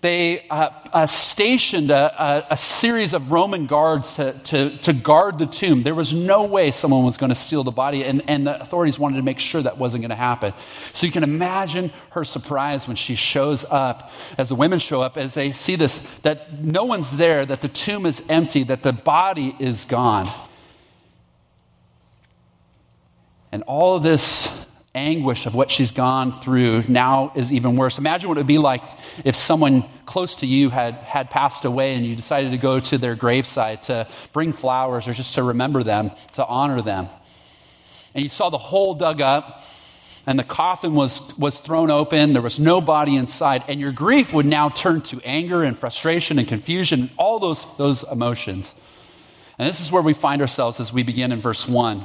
they 0.00 0.48
uh, 0.48 0.70
uh, 0.94 1.04
stationed 1.06 1.90
a, 1.90 2.22
a, 2.22 2.46
a, 2.52 2.56
series 2.56 3.12
of 3.12 3.30
Roman 3.30 3.66
guards 3.66 4.14
to, 4.14 4.32
to, 4.32 4.78
to, 4.78 4.94
guard 4.94 5.38
the 5.38 5.44
tomb. 5.44 5.82
There 5.82 5.94
was 5.94 6.12
no 6.14 6.44
way 6.44 6.70
someone 6.70 7.04
was 7.04 7.18
going 7.18 7.30
to 7.30 7.36
steal 7.36 7.64
the 7.64 7.70
body, 7.70 8.02
and, 8.02 8.22
and 8.26 8.46
the 8.46 8.58
authorities 8.60 8.98
wanted 8.98 9.18
to 9.18 9.22
make 9.22 9.40
sure 9.40 9.62
that 9.62 9.76
wasn't 9.76 10.02
going 10.02 10.08
to 10.10 10.16
happen. 10.16 10.54
So 10.94 11.04
you 11.04 11.12
can 11.12 11.22
imagine 11.22 11.92
her 12.12 12.24
surprise 12.24 12.88
when 12.88 12.96
she 12.96 13.14
shows 13.14 13.66
up, 13.68 14.10
as 14.38 14.48
the 14.48 14.54
women 14.54 14.78
show 14.78 15.02
up, 15.02 15.18
as 15.18 15.34
they 15.34 15.52
see 15.52 15.76
this 15.76 15.98
that 16.22 16.64
no 16.64 16.84
one's 16.84 17.18
there, 17.18 17.44
that 17.44 17.60
the 17.60 17.68
tomb 17.68 18.06
is 18.06 18.24
empty, 18.30 18.64
that 18.64 18.82
the 18.82 18.94
body 18.94 19.54
is 19.60 19.84
gone. 19.84 20.32
And 23.52 23.62
all 23.64 23.94
of 23.94 24.02
this 24.02 24.66
anguish 24.94 25.46
of 25.46 25.54
what 25.54 25.70
she's 25.70 25.92
gone 25.92 26.32
through 26.40 26.84
now 26.88 27.32
is 27.34 27.52
even 27.52 27.76
worse. 27.76 27.98
Imagine 27.98 28.28
what 28.28 28.38
it 28.38 28.40
would 28.40 28.46
be 28.46 28.58
like 28.58 28.82
if 29.24 29.36
someone 29.36 29.84
close 30.06 30.36
to 30.36 30.46
you 30.46 30.70
had, 30.70 30.94
had 30.96 31.30
passed 31.30 31.64
away 31.64 31.94
and 31.94 32.04
you 32.04 32.14
decided 32.16 32.50
to 32.50 32.58
go 32.58 32.80
to 32.80 32.98
their 32.98 33.16
gravesite 33.16 33.82
to 33.82 34.06
bring 34.32 34.52
flowers 34.52 35.08
or 35.08 35.14
just 35.14 35.34
to 35.34 35.42
remember 35.42 35.82
them, 35.82 36.10
to 36.34 36.46
honor 36.46 36.82
them. 36.82 37.08
And 38.14 38.22
you 38.22 38.28
saw 38.28 38.50
the 38.50 38.58
hole 38.58 38.94
dug 38.94 39.20
up 39.20 39.64
and 40.26 40.38
the 40.38 40.44
coffin 40.44 40.94
was, 40.94 41.20
was 41.36 41.58
thrown 41.58 41.90
open, 41.90 42.32
there 42.32 42.42
was 42.42 42.58
no 42.58 42.80
body 42.80 43.16
inside, 43.16 43.64
and 43.66 43.80
your 43.80 43.90
grief 43.90 44.32
would 44.32 44.46
now 44.46 44.68
turn 44.68 45.00
to 45.02 45.20
anger 45.24 45.64
and 45.64 45.76
frustration 45.76 46.38
and 46.38 46.46
confusion, 46.46 47.10
all 47.16 47.40
those, 47.40 47.66
those 47.76 48.04
emotions. 48.04 48.72
And 49.58 49.68
this 49.68 49.80
is 49.80 49.90
where 49.90 50.02
we 50.02 50.12
find 50.12 50.40
ourselves 50.40 50.78
as 50.78 50.92
we 50.92 51.02
begin 51.02 51.32
in 51.32 51.40
verse 51.40 51.66
1. 51.66 52.04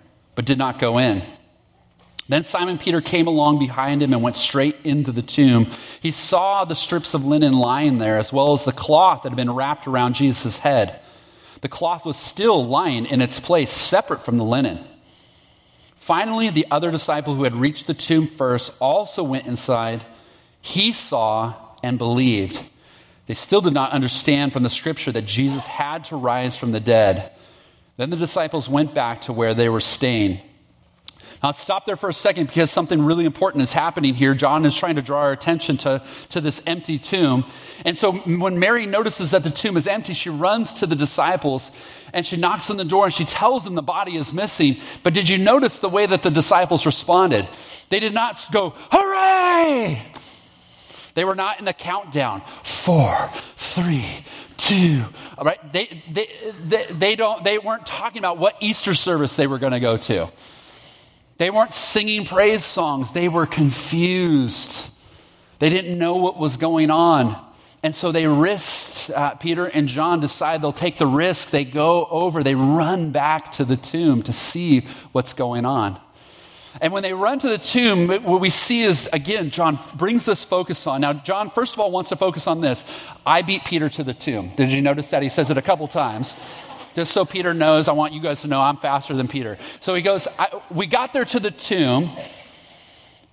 but 0.35 0.45
did 0.45 0.57
not 0.57 0.79
go 0.79 0.97
in. 0.97 1.21
Then 2.29 2.43
Simon 2.45 2.77
Peter 2.77 3.01
came 3.01 3.27
along 3.27 3.59
behind 3.59 4.01
him 4.01 4.13
and 4.13 4.21
went 4.21 4.37
straight 4.37 4.77
into 4.85 5.11
the 5.11 5.21
tomb. 5.21 5.67
He 6.01 6.11
saw 6.11 6.63
the 6.63 6.75
strips 6.75 7.13
of 7.13 7.25
linen 7.25 7.53
lying 7.53 7.97
there, 7.97 8.17
as 8.17 8.31
well 8.31 8.53
as 8.53 8.63
the 8.63 8.71
cloth 8.71 9.23
that 9.23 9.29
had 9.29 9.35
been 9.35 9.53
wrapped 9.53 9.85
around 9.87 10.13
Jesus' 10.13 10.59
head. 10.59 10.99
The 11.59 11.67
cloth 11.67 12.05
was 12.05 12.17
still 12.17 12.65
lying 12.65 13.05
in 13.05 13.21
its 13.21 13.39
place, 13.39 13.71
separate 13.71 14.21
from 14.21 14.37
the 14.37 14.45
linen. 14.45 14.79
Finally, 15.95 16.49
the 16.49 16.65
other 16.71 16.89
disciple 16.89 17.35
who 17.35 17.43
had 17.43 17.55
reached 17.55 17.85
the 17.85 17.93
tomb 17.93 18.27
first 18.27 18.73
also 18.79 19.23
went 19.23 19.45
inside. 19.45 20.05
He 20.61 20.93
saw 20.93 21.55
and 21.83 21.97
believed. 21.97 22.63
They 23.27 23.33
still 23.33 23.61
did 23.61 23.73
not 23.73 23.91
understand 23.91 24.53
from 24.53 24.63
the 24.63 24.69
scripture 24.69 25.11
that 25.11 25.25
Jesus 25.25 25.65
had 25.65 26.05
to 26.05 26.15
rise 26.15 26.55
from 26.55 26.71
the 26.71 26.79
dead. 26.79 27.31
Then 28.01 28.09
the 28.09 28.17
disciples 28.17 28.67
went 28.67 28.95
back 28.95 29.21
to 29.21 29.33
where 29.33 29.53
they 29.53 29.69
were 29.69 29.79
staying. 29.79 30.39
Now, 31.43 31.51
stop 31.51 31.85
there 31.85 31.95
for 31.95 32.09
a 32.09 32.13
second 32.13 32.47
because 32.47 32.71
something 32.71 32.99
really 32.99 33.25
important 33.25 33.61
is 33.61 33.73
happening 33.73 34.15
here. 34.15 34.33
John 34.33 34.65
is 34.65 34.73
trying 34.73 34.95
to 34.95 35.03
draw 35.03 35.19
our 35.19 35.31
attention 35.31 35.77
to, 35.77 36.01
to 36.29 36.41
this 36.41 36.63
empty 36.65 36.97
tomb. 36.97 37.45
And 37.85 37.95
so, 37.95 38.13
when 38.13 38.57
Mary 38.57 38.87
notices 38.87 39.29
that 39.29 39.43
the 39.43 39.51
tomb 39.51 39.77
is 39.77 39.85
empty, 39.85 40.15
she 40.15 40.31
runs 40.31 40.73
to 40.79 40.87
the 40.87 40.95
disciples 40.95 41.69
and 42.11 42.25
she 42.25 42.37
knocks 42.37 42.71
on 42.71 42.77
the 42.77 42.85
door 42.85 43.05
and 43.05 43.13
she 43.13 43.23
tells 43.23 43.65
them 43.65 43.75
the 43.75 43.83
body 43.83 44.15
is 44.15 44.33
missing. 44.33 44.77
But 45.03 45.13
did 45.13 45.29
you 45.29 45.37
notice 45.37 45.77
the 45.77 45.87
way 45.87 46.07
that 46.07 46.23
the 46.23 46.31
disciples 46.31 46.87
responded? 46.87 47.47
They 47.89 47.99
did 47.99 48.15
not 48.15 48.43
go, 48.51 48.73
Hooray! 48.91 50.01
They 51.13 51.25
were 51.25 51.35
not 51.35 51.59
in 51.59 51.65
the 51.65 51.73
countdown. 51.73 52.41
Four, 52.63 53.29
three, 53.55 54.05
two. 54.61 55.03
All 55.37 55.45
right? 55.45 55.73
They, 55.73 56.01
they, 56.11 56.27
they, 56.63 56.85
they, 56.85 57.15
don't, 57.15 57.43
they 57.43 57.57
weren't 57.57 57.85
talking 57.85 58.19
about 58.19 58.37
what 58.37 58.55
Easter 58.59 58.93
service 58.93 59.35
they 59.35 59.47
were 59.47 59.59
going 59.59 59.73
to 59.73 59.79
go 59.79 59.97
to. 59.97 60.29
They 61.37 61.49
weren't 61.49 61.73
singing 61.73 62.25
praise 62.25 62.63
songs. 62.63 63.11
They 63.13 63.27
were 63.27 63.47
confused. 63.47 64.89
They 65.59 65.69
didn't 65.69 65.97
know 65.97 66.17
what 66.17 66.37
was 66.37 66.57
going 66.57 66.91
on. 66.91 67.35
And 67.83 67.95
so 67.95 68.11
they 68.11 68.27
risked, 68.27 69.09
uh, 69.09 69.33
Peter 69.35 69.65
and 69.65 69.87
John 69.87 70.19
decide 70.19 70.61
they'll 70.61 70.71
take 70.71 70.99
the 70.99 71.07
risk. 71.07 71.49
They 71.49 71.65
go 71.65 72.05
over, 72.05 72.43
they 72.43 72.53
run 72.53 73.11
back 73.11 73.51
to 73.53 73.65
the 73.65 73.77
tomb 73.77 74.21
to 74.23 74.33
see 74.33 74.81
what's 75.13 75.33
going 75.33 75.65
on. 75.65 75.99
And 76.79 76.93
when 76.93 77.03
they 77.03 77.13
run 77.13 77.39
to 77.39 77.49
the 77.49 77.57
tomb, 77.57 78.07
what 78.07 78.39
we 78.39 78.49
see 78.49 78.83
is, 78.83 79.09
again, 79.11 79.49
John 79.49 79.77
brings 79.95 80.25
this 80.25 80.43
focus 80.43 80.87
on. 80.87 81.01
Now, 81.01 81.13
John, 81.13 81.49
first 81.49 81.73
of 81.73 81.79
all, 81.79 81.91
wants 81.91 82.09
to 82.09 82.15
focus 82.15 82.47
on 82.47 82.61
this. 82.61 82.85
I 83.25 83.41
beat 83.41 83.65
Peter 83.65 83.89
to 83.89 84.03
the 84.03 84.13
tomb. 84.13 84.51
Did 84.55 84.69
you 84.69 84.81
notice 84.81 85.09
that? 85.09 85.21
He 85.23 85.29
says 85.29 85.49
it 85.51 85.57
a 85.57 85.61
couple 85.61 85.87
times. 85.87 86.35
Just 86.95 87.11
so 87.13 87.25
Peter 87.25 87.53
knows, 87.53 87.87
I 87.87 87.93
want 87.93 88.13
you 88.13 88.21
guys 88.21 88.41
to 88.41 88.47
know 88.47 88.61
I'm 88.61 88.77
faster 88.77 89.13
than 89.15 89.27
Peter. 89.27 89.57
So 89.79 89.95
he 89.95 90.01
goes, 90.01 90.27
We 90.69 90.87
got 90.87 91.13
there 91.13 91.25
to 91.25 91.39
the 91.39 91.51
tomb. 91.51 92.09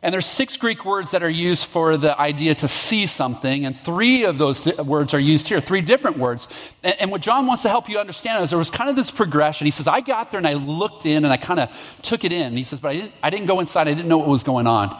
And 0.00 0.12
there's 0.12 0.26
six 0.26 0.56
Greek 0.56 0.84
words 0.84 1.10
that 1.10 1.24
are 1.24 1.28
used 1.28 1.66
for 1.66 1.96
the 1.96 2.18
idea 2.18 2.54
to 2.56 2.68
see 2.68 3.06
something, 3.08 3.64
and 3.64 3.76
three 3.76 4.24
of 4.24 4.38
those 4.38 4.64
words 4.78 5.12
are 5.12 5.18
used 5.18 5.48
here, 5.48 5.60
three 5.60 5.80
different 5.80 6.18
words. 6.18 6.46
And, 6.84 7.00
and, 7.00 7.10
what 7.10 7.20
John 7.20 7.46
wants 7.46 7.64
to 7.64 7.68
help 7.68 7.88
you 7.88 7.98
understand 7.98 8.44
is 8.44 8.50
there 8.50 8.58
was 8.60 8.70
kind 8.70 8.88
of 8.88 8.94
this 8.94 9.10
progression. 9.10 9.64
He 9.64 9.72
says, 9.72 9.88
I 9.88 10.00
got 10.00 10.30
there 10.30 10.38
and 10.38 10.46
I 10.46 10.54
looked 10.54 11.04
in 11.04 11.24
and 11.24 11.32
I 11.32 11.36
kind 11.36 11.58
of 11.58 11.68
took 12.02 12.22
it 12.22 12.32
in. 12.32 12.56
He 12.56 12.62
says, 12.62 12.78
but 12.78 12.90
I 12.90 12.92
didn't, 12.94 13.12
I 13.24 13.30
didn't 13.30 13.46
go 13.46 13.58
inside, 13.58 13.88
I 13.88 13.94
didn't 13.94 14.08
know 14.08 14.18
what 14.18 14.28
was 14.28 14.44
going 14.44 14.68
on. 14.68 14.96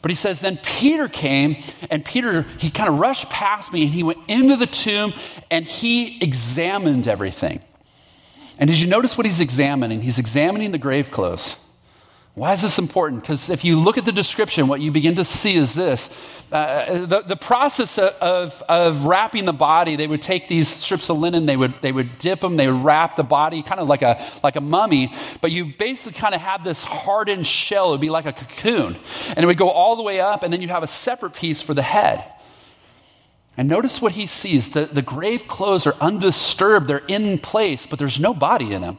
But 0.00 0.10
he 0.10 0.16
says, 0.16 0.40
then 0.40 0.58
Peter 0.62 1.08
came, 1.08 1.56
and 1.90 2.02
Peter, 2.02 2.42
he 2.58 2.70
kind 2.70 2.88
of 2.88 2.98
rushed 2.98 3.28
past 3.28 3.72
me, 3.72 3.84
and 3.84 3.92
he 3.92 4.02
went 4.02 4.18
into 4.28 4.56
the 4.56 4.66
tomb 4.66 5.12
and 5.50 5.64
he 5.64 6.22
examined 6.22 7.06
everything. 7.06 7.60
And 8.58 8.70
did 8.70 8.78
you 8.78 8.86
notice 8.86 9.18
what 9.18 9.26
he's 9.26 9.40
examining? 9.40 10.00
He's 10.00 10.18
examining 10.18 10.70
the 10.70 10.78
grave 10.78 11.10
clothes. 11.10 11.58
Why 12.36 12.52
is 12.52 12.60
this 12.60 12.78
important? 12.78 13.22
Because 13.22 13.48
if 13.48 13.64
you 13.64 13.80
look 13.80 13.96
at 13.96 14.04
the 14.04 14.12
description, 14.12 14.68
what 14.68 14.82
you 14.82 14.92
begin 14.92 15.14
to 15.14 15.24
see 15.24 15.54
is 15.54 15.72
this. 15.72 16.10
Uh, 16.52 17.06
the, 17.06 17.22
the 17.22 17.34
process 17.34 17.96
of, 17.96 18.62
of 18.68 19.06
wrapping 19.06 19.46
the 19.46 19.54
body, 19.54 19.96
they 19.96 20.06
would 20.06 20.20
take 20.20 20.46
these 20.46 20.68
strips 20.68 21.08
of 21.08 21.16
linen, 21.16 21.46
they 21.46 21.56
would, 21.56 21.80
they 21.80 21.92
would 21.92 22.18
dip 22.18 22.40
them, 22.40 22.58
they 22.58 22.70
would 22.70 22.84
wrap 22.84 23.16
the 23.16 23.24
body 23.24 23.62
kind 23.62 23.80
of 23.80 23.88
like 23.88 24.02
a, 24.02 24.22
like 24.44 24.56
a 24.56 24.60
mummy, 24.60 25.14
but 25.40 25.50
you 25.50 25.72
basically 25.78 26.12
kind 26.12 26.34
of 26.34 26.42
have 26.42 26.62
this 26.62 26.84
hardened 26.84 27.46
shell. 27.46 27.88
It 27.88 27.92
would 27.92 28.00
be 28.02 28.10
like 28.10 28.26
a 28.26 28.34
cocoon. 28.34 28.96
And 29.28 29.38
it 29.38 29.46
would 29.46 29.56
go 29.56 29.70
all 29.70 29.96
the 29.96 30.02
way 30.02 30.20
up, 30.20 30.42
and 30.42 30.52
then 30.52 30.60
you 30.60 30.68
have 30.68 30.82
a 30.82 30.86
separate 30.86 31.32
piece 31.32 31.62
for 31.62 31.72
the 31.72 31.80
head. 31.80 32.22
And 33.56 33.66
notice 33.66 34.02
what 34.02 34.12
he 34.12 34.26
sees. 34.26 34.72
The, 34.72 34.84
the 34.84 35.00
grave 35.00 35.48
clothes 35.48 35.86
are 35.86 35.96
undisturbed, 36.02 36.86
they're 36.86 36.98
in 37.08 37.38
place, 37.38 37.86
but 37.86 37.98
there's 37.98 38.20
no 38.20 38.34
body 38.34 38.74
in 38.74 38.82
them. 38.82 38.98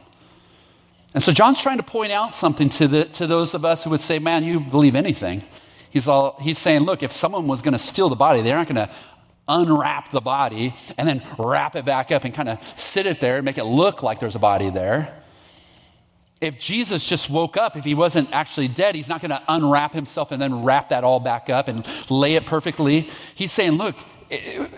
And 1.14 1.22
so 1.22 1.32
John's 1.32 1.60
trying 1.60 1.78
to 1.78 1.82
point 1.82 2.12
out 2.12 2.34
something 2.34 2.68
to, 2.70 2.88
the, 2.88 3.04
to 3.04 3.26
those 3.26 3.54
of 3.54 3.64
us 3.64 3.84
who 3.84 3.90
would 3.90 4.02
say, 4.02 4.18
man, 4.18 4.44
you 4.44 4.60
believe 4.60 4.94
anything. 4.94 5.42
He's, 5.90 6.06
all, 6.06 6.36
he's 6.40 6.58
saying, 6.58 6.82
look, 6.82 7.02
if 7.02 7.12
someone 7.12 7.46
was 7.46 7.62
going 7.62 7.72
to 7.72 7.78
steal 7.78 8.08
the 8.08 8.16
body, 8.16 8.42
they're 8.42 8.56
not 8.56 8.66
going 8.66 8.76
to 8.76 8.90
unwrap 9.48 10.10
the 10.10 10.20
body 10.20 10.74
and 10.98 11.08
then 11.08 11.22
wrap 11.38 11.74
it 11.74 11.86
back 11.86 12.12
up 12.12 12.24
and 12.24 12.34
kind 12.34 12.48
of 12.48 12.78
sit 12.78 13.06
it 13.06 13.20
there 13.20 13.36
and 13.36 13.44
make 13.44 13.56
it 13.56 13.64
look 13.64 14.02
like 14.02 14.20
there's 14.20 14.34
a 14.34 14.38
body 14.38 14.68
there. 14.68 15.14
If 16.40 16.60
Jesus 16.60 17.04
just 17.04 17.30
woke 17.30 17.56
up, 17.56 17.74
if 17.74 17.84
he 17.84 17.94
wasn't 17.94 18.32
actually 18.32 18.68
dead, 18.68 18.94
he's 18.94 19.08
not 19.08 19.20
going 19.20 19.30
to 19.30 19.42
unwrap 19.48 19.94
himself 19.94 20.30
and 20.30 20.40
then 20.40 20.62
wrap 20.62 20.90
that 20.90 21.02
all 21.02 21.18
back 21.18 21.50
up 21.50 21.66
and 21.66 21.86
lay 22.10 22.34
it 22.34 22.46
perfectly. 22.46 23.08
He's 23.34 23.50
saying, 23.50 23.72
look, 23.72 23.96
it, 24.30 24.70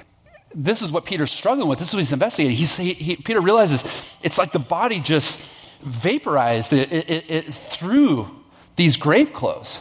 this 0.54 0.80
is 0.80 0.90
what 0.90 1.04
Peter's 1.04 1.30
struggling 1.30 1.68
with. 1.68 1.80
This 1.80 1.88
is 1.88 1.94
what 1.94 1.98
he's 1.98 2.12
investigating. 2.12 2.56
He's, 2.56 2.76
he, 2.76 2.94
he, 2.94 3.16
Peter 3.16 3.40
realizes 3.40 3.84
it's 4.22 4.38
like 4.38 4.52
the 4.52 4.58
body 4.58 5.00
just 5.00 5.40
vaporized 5.82 6.72
it, 6.72 6.92
it, 6.92 7.30
it, 7.30 7.54
through 7.54 8.28
these 8.76 8.96
grave 8.96 9.32
clothes. 9.32 9.78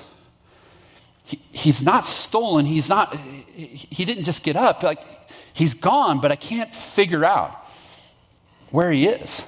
He, 1.24 1.40
he's 1.52 1.82
not 1.82 2.06
stolen. 2.06 2.66
He's 2.66 2.90
not, 2.90 3.16
he 3.16 4.06
didn't 4.06 4.24
just 4.24 4.44
get 4.44 4.56
up. 4.56 4.84
Like, 4.84 5.00
he's 5.54 5.74
gone, 5.74 6.22
but 6.22 6.32
I 6.32 6.36
can't 6.36 6.74
figure 6.74 7.24
out 7.24 7.52
where 8.72 8.92
he 8.92 9.08
is. 9.08 9.44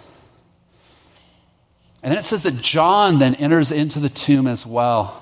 And 2.03 2.11
then 2.11 2.17
it 2.17 2.23
says 2.23 2.43
that 2.43 2.61
John 2.61 3.19
then 3.19 3.35
enters 3.35 3.71
into 3.71 3.99
the 3.99 4.09
tomb 4.09 4.47
as 4.47 4.65
well. 4.65 5.21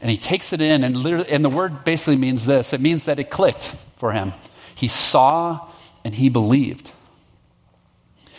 And 0.00 0.10
he 0.10 0.16
takes 0.16 0.52
it 0.52 0.60
in, 0.60 0.84
and, 0.84 0.96
literally, 0.96 1.28
and 1.30 1.44
the 1.44 1.50
word 1.50 1.84
basically 1.84 2.16
means 2.16 2.46
this 2.46 2.72
it 2.72 2.80
means 2.80 3.06
that 3.06 3.18
it 3.18 3.30
clicked 3.30 3.74
for 3.96 4.12
him. 4.12 4.32
He 4.74 4.88
saw 4.88 5.68
and 6.04 6.14
he 6.14 6.28
believed. 6.28 6.92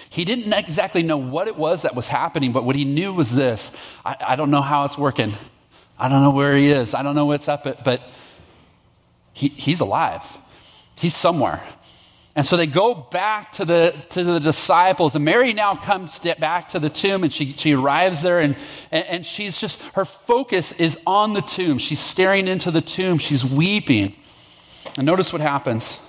He 0.10 0.26
didn't 0.26 0.52
exactly 0.54 1.04
know 1.04 1.18
what 1.18 1.48
it 1.48 1.58
was 1.58 1.82
that 1.82 1.96
was 1.96 2.08
happening, 2.08 2.52
but 2.52 2.64
what 2.64 2.76
he 2.76 2.86
knew 2.86 3.14
was 3.14 3.34
this 3.34 3.76
I, 4.06 4.16
I 4.30 4.36
don't 4.36 4.52
know 4.52 4.62
how 4.62 4.86
it's 4.86 4.98
working. 4.98 5.34
I 6.00 6.10
don't 6.10 6.22
know 6.22 6.32
where 6.32 6.56
he 6.56 6.72
is. 6.72 6.94
I 6.94 7.04
don't 7.04 7.16
know 7.16 7.26
what's 7.26 7.48
up, 7.48 7.64
but 7.84 8.02
he, 9.34 9.48
he's 9.48 9.80
alive. 9.80 10.24
He's 10.96 11.16
somewhere. 11.16 11.62
And 12.36 12.46
so 12.46 12.56
they 12.56 12.68
go 12.68 12.94
back 12.94 13.54
to 13.54 13.66
the, 13.66 13.96
to 14.10 14.24
the 14.24 14.40
disciples, 14.40 15.16
and 15.16 15.26
Mary 15.26 15.54
now 15.54 15.74
comes 15.74 16.20
back 16.20 16.70
to 16.70 16.80
the 16.80 16.90
tomb, 16.90 17.24
and 17.24 17.34
she, 17.34 17.54
she 17.54 17.74
arrives 17.74 18.22
there, 18.22 18.40
and, 18.40 18.56
and 18.92 19.26
she's 19.26 19.60
just, 19.60 19.82
her 19.94 20.06
focus 20.06 20.72
is 20.74 21.00
on 21.08 21.34
the 21.34 21.42
tomb. 21.42 21.80
She's 21.80 22.00
staring 22.00 22.48
into 22.48 22.70
the 22.70 22.82
tomb, 22.82 23.18
she's 23.18 23.44
weeping. 23.44 24.16
And 24.98 25.08
notice 25.08 25.34
what 25.34 25.42
happens. 25.42 26.00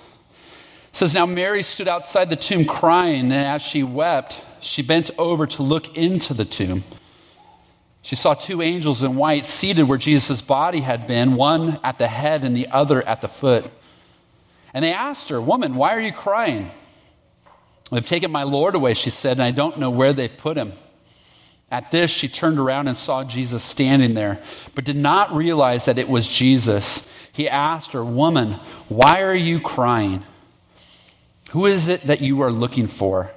Says, 0.99 1.13
Now 1.13 1.25
Mary 1.25 1.63
stood 1.63 1.87
outside 1.87 2.29
the 2.29 2.35
tomb 2.35 2.65
crying, 2.65 3.31
and 3.31 3.31
as 3.31 3.61
she 3.61 3.83
wept, 3.83 4.43
she 4.59 4.81
bent 4.81 5.11
over 5.17 5.47
to 5.47 5.63
look 5.63 5.95
into 5.95 6.33
the 6.33 6.43
tomb. 6.43 6.83
She 8.01 8.17
saw 8.17 8.33
two 8.33 8.61
angels 8.61 9.01
in 9.01 9.15
white 9.15 9.45
seated 9.45 9.87
where 9.87 9.97
Jesus' 9.97 10.41
body 10.41 10.81
had 10.81 11.07
been, 11.07 11.35
one 11.35 11.79
at 11.85 11.99
the 11.99 12.09
head 12.09 12.43
and 12.43 12.53
the 12.53 12.67
other 12.67 13.01
at 13.07 13.21
the 13.21 13.29
foot. 13.29 13.71
And 14.73 14.83
they 14.83 14.91
asked 14.91 15.29
her, 15.29 15.39
Woman, 15.39 15.75
why 15.75 15.95
are 15.95 16.01
you 16.01 16.11
crying? 16.11 16.69
They've 17.89 18.05
taken 18.05 18.29
my 18.29 18.43
Lord 18.43 18.75
away, 18.75 18.93
she 18.93 19.09
said, 19.09 19.37
and 19.37 19.43
I 19.43 19.51
don't 19.51 19.79
know 19.79 19.91
where 19.91 20.11
they've 20.11 20.37
put 20.37 20.57
him. 20.57 20.73
At 21.71 21.91
this, 21.91 22.11
she 22.11 22.27
turned 22.27 22.59
around 22.59 22.89
and 22.89 22.97
saw 22.97 23.23
Jesus 23.23 23.63
standing 23.63 24.15
there, 24.15 24.41
but 24.75 24.83
did 24.83 24.97
not 24.97 25.33
realize 25.33 25.85
that 25.85 25.97
it 25.97 26.09
was 26.09 26.27
Jesus. 26.27 27.07
He 27.31 27.47
asked 27.47 27.93
her, 27.93 28.03
Woman, 28.03 28.55
why 28.89 29.21
are 29.21 29.33
you 29.33 29.61
crying? 29.61 30.25
Who 31.49 31.65
is 31.65 31.87
it 31.87 32.03
that 32.03 32.21
you 32.21 32.41
are 32.41 32.51
looking 32.51 32.87
for? 32.87 33.31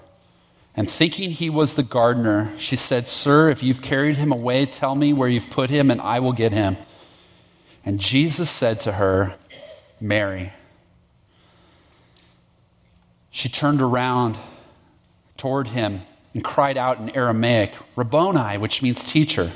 And 0.74 0.90
thinking 0.90 1.30
he 1.30 1.50
was 1.50 1.74
the 1.74 1.82
gardener, 1.82 2.52
she 2.58 2.76
said, 2.76 3.08
Sir, 3.08 3.50
if 3.50 3.62
you've 3.62 3.82
carried 3.82 4.16
him 4.16 4.32
away, 4.32 4.66
tell 4.66 4.94
me 4.94 5.12
where 5.12 5.28
you've 5.28 5.50
put 5.50 5.70
him, 5.70 5.90
and 5.90 6.00
I 6.00 6.20
will 6.20 6.32
get 6.32 6.52
him. 6.52 6.76
And 7.84 8.00
Jesus 8.00 8.50
said 8.50 8.80
to 8.80 8.92
her, 8.92 9.34
Mary. 10.00 10.52
She 13.30 13.48
turned 13.48 13.80
around 13.80 14.36
toward 15.36 15.68
him 15.68 16.02
and 16.34 16.44
cried 16.44 16.76
out 16.76 16.98
in 16.98 17.10
Aramaic, 17.10 17.72
Rabboni, 17.96 18.58
which 18.58 18.82
means 18.82 19.04
teacher. 19.04 19.52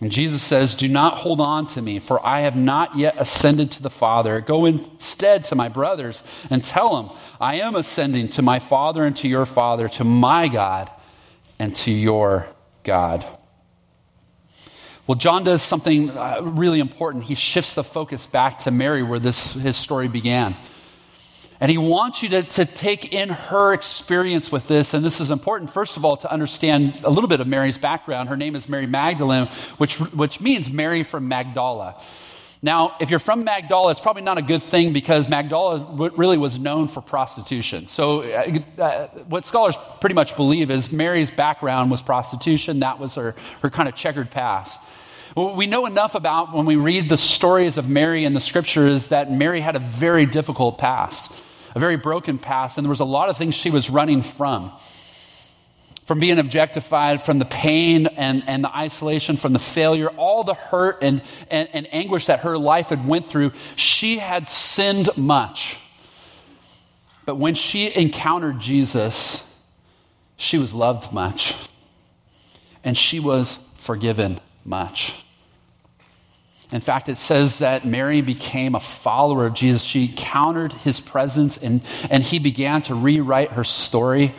And 0.00 0.12
Jesus 0.12 0.42
says, 0.42 0.76
Do 0.76 0.86
not 0.86 1.18
hold 1.18 1.40
on 1.40 1.66
to 1.68 1.82
me, 1.82 1.98
for 1.98 2.24
I 2.24 2.40
have 2.40 2.54
not 2.54 2.96
yet 2.96 3.16
ascended 3.18 3.72
to 3.72 3.82
the 3.82 3.90
Father. 3.90 4.40
Go 4.40 4.64
instead 4.64 5.44
to 5.44 5.56
my 5.56 5.68
brothers 5.68 6.22
and 6.50 6.62
tell 6.62 7.02
them, 7.02 7.16
I 7.40 7.56
am 7.56 7.74
ascending 7.74 8.28
to 8.30 8.42
my 8.42 8.60
Father 8.60 9.04
and 9.04 9.16
to 9.16 9.28
your 9.28 9.44
Father, 9.44 9.88
to 9.90 10.04
my 10.04 10.46
God 10.46 10.90
and 11.58 11.74
to 11.76 11.90
your 11.90 12.48
God. 12.84 13.26
Well, 15.08 15.16
John 15.16 15.42
does 15.42 15.62
something 15.62 16.10
uh, 16.10 16.40
really 16.42 16.80
important. 16.80 17.24
He 17.24 17.34
shifts 17.34 17.74
the 17.74 17.82
focus 17.82 18.26
back 18.26 18.60
to 18.60 18.70
Mary, 18.70 19.02
where 19.02 19.18
this, 19.18 19.54
his 19.54 19.76
story 19.76 20.06
began. 20.06 20.54
And 21.60 21.70
he 21.70 21.78
wants 21.78 22.22
you 22.22 22.28
to, 22.30 22.42
to 22.44 22.64
take 22.64 23.12
in 23.12 23.30
her 23.30 23.72
experience 23.72 24.52
with 24.52 24.68
this. 24.68 24.94
And 24.94 25.04
this 25.04 25.20
is 25.20 25.30
important, 25.30 25.72
first 25.72 25.96
of 25.96 26.04
all, 26.04 26.16
to 26.18 26.32
understand 26.32 27.00
a 27.02 27.10
little 27.10 27.28
bit 27.28 27.40
of 27.40 27.48
Mary's 27.48 27.78
background. 27.78 28.28
Her 28.28 28.36
name 28.36 28.54
is 28.54 28.68
Mary 28.68 28.86
Magdalene, 28.86 29.48
which, 29.76 29.98
which 29.98 30.40
means 30.40 30.70
Mary 30.70 31.02
from 31.02 31.26
Magdala. 31.26 32.00
Now, 32.62 32.96
if 33.00 33.10
you're 33.10 33.18
from 33.18 33.44
Magdala, 33.44 33.90
it's 33.90 34.00
probably 34.00 34.22
not 34.22 34.38
a 34.38 34.42
good 34.42 34.62
thing 34.62 34.92
because 34.92 35.28
Magdala 35.28 36.10
really 36.16 36.38
was 36.38 36.58
known 36.58 36.88
for 36.88 37.00
prostitution. 37.00 37.86
So, 37.86 38.22
uh, 38.22 38.82
uh, 38.82 39.06
what 39.28 39.44
scholars 39.44 39.76
pretty 40.00 40.14
much 40.14 40.34
believe 40.34 40.70
is 40.70 40.90
Mary's 40.90 41.30
background 41.30 41.90
was 41.90 42.02
prostitution. 42.02 42.80
That 42.80 42.98
was 42.98 43.14
her, 43.14 43.36
her 43.62 43.70
kind 43.70 43.88
of 43.88 43.94
checkered 43.94 44.30
past. 44.30 44.80
We 45.36 45.68
know 45.68 45.86
enough 45.86 46.16
about 46.16 46.52
when 46.52 46.66
we 46.66 46.74
read 46.74 47.08
the 47.08 47.16
stories 47.16 47.78
of 47.78 47.88
Mary 47.88 48.24
in 48.24 48.34
the 48.34 48.40
scriptures 48.40 49.08
that 49.08 49.30
Mary 49.30 49.60
had 49.60 49.76
a 49.76 49.80
very 49.80 50.26
difficult 50.26 50.78
past 50.78 51.32
a 51.78 51.80
very 51.80 51.96
broken 51.96 52.38
past, 52.38 52.76
and 52.76 52.84
there 52.84 52.90
was 52.90 52.98
a 53.00 53.04
lot 53.04 53.28
of 53.28 53.36
things 53.36 53.54
she 53.54 53.70
was 53.70 53.88
running 53.88 54.20
from. 54.20 54.72
From 56.06 56.18
being 56.18 56.38
objectified, 56.38 57.22
from 57.22 57.38
the 57.38 57.44
pain 57.44 58.06
and, 58.06 58.42
and 58.48 58.64
the 58.64 58.76
isolation, 58.76 59.36
from 59.36 59.52
the 59.52 59.58
failure, 59.60 60.08
all 60.08 60.42
the 60.42 60.54
hurt 60.54 60.98
and, 61.02 61.22
and, 61.50 61.68
and 61.72 61.86
anguish 61.92 62.26
that 62.26 62.40
her 62.40 62.58
life 62.58 62.88
had 62.88 63.06
went 63.06 63.30
through, 63.30 63.52
she 63.76 64.18
had 64.18 64.48
sinned 64.48 65.08
much. 65.16 65.76
But 67.26 67.36
when 67.36 67.54
she 67.54 67.94
encountered 67.94 68.58
Jesus, 68.58 69.46
she 70.36 70.58
was 70.58 70.74
loved 70.74 71.12
much. 71.12 71.54
And 72.82 72.96
she 72.96 73.20
was 73.20 73.58
forgiven 73.76 74.40
much. 74.64 75.14
In 76.70 76.80
fact, 76.80 77.08
it 77.08 77.16
says 77.16 77.58
that 77.58 77.86
Mary 77.86 78.20
became 78.20 78.74
a 78.74 78.80
follower 78.80 79.46
of 79.46 79.54
Jesus. 79.54 79.82
She 79.82 80.06
encountered 80.06 80.72
his 80.74 81.00
presence 81.00 81.56
and, 81.56 81.80
and 82.10 82.22
he 82.22 82.38
began 82.38 82.82
to 82.82 82.94
rewrite 82.94 83.52
her 83.52 83.64
story 83.64 84.34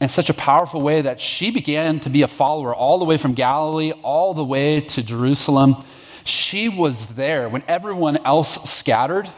in 0.00 0.08
such 0.08 0.28
a 0.28 0.34
powerful 0.34 0.82
way 0.82 1.02
that 1.02 1.20
she 1.20 1.50
began 1.50 2.00
to 2.00 2.10
be 2.10 2.22
a 2.22 2.28
follower 2.28 2.74
all 2.74 2.98
the 2.98 3.04
way 3.04 3.16
from 3.16 3.34
Galilee, 3.34 3.92
all 4.02 4.34
the 4.34 4.44
way 4.44 4.80
to 4.80 5.02
Jerusalem. 5.02 5.76
She 6.24 6.68
was 6.68 7.06
there 7.08 7.48
when 7.48 7.62
everyone 7.66 8.18
else 8.18 8.70
scattered. 8.70 9.28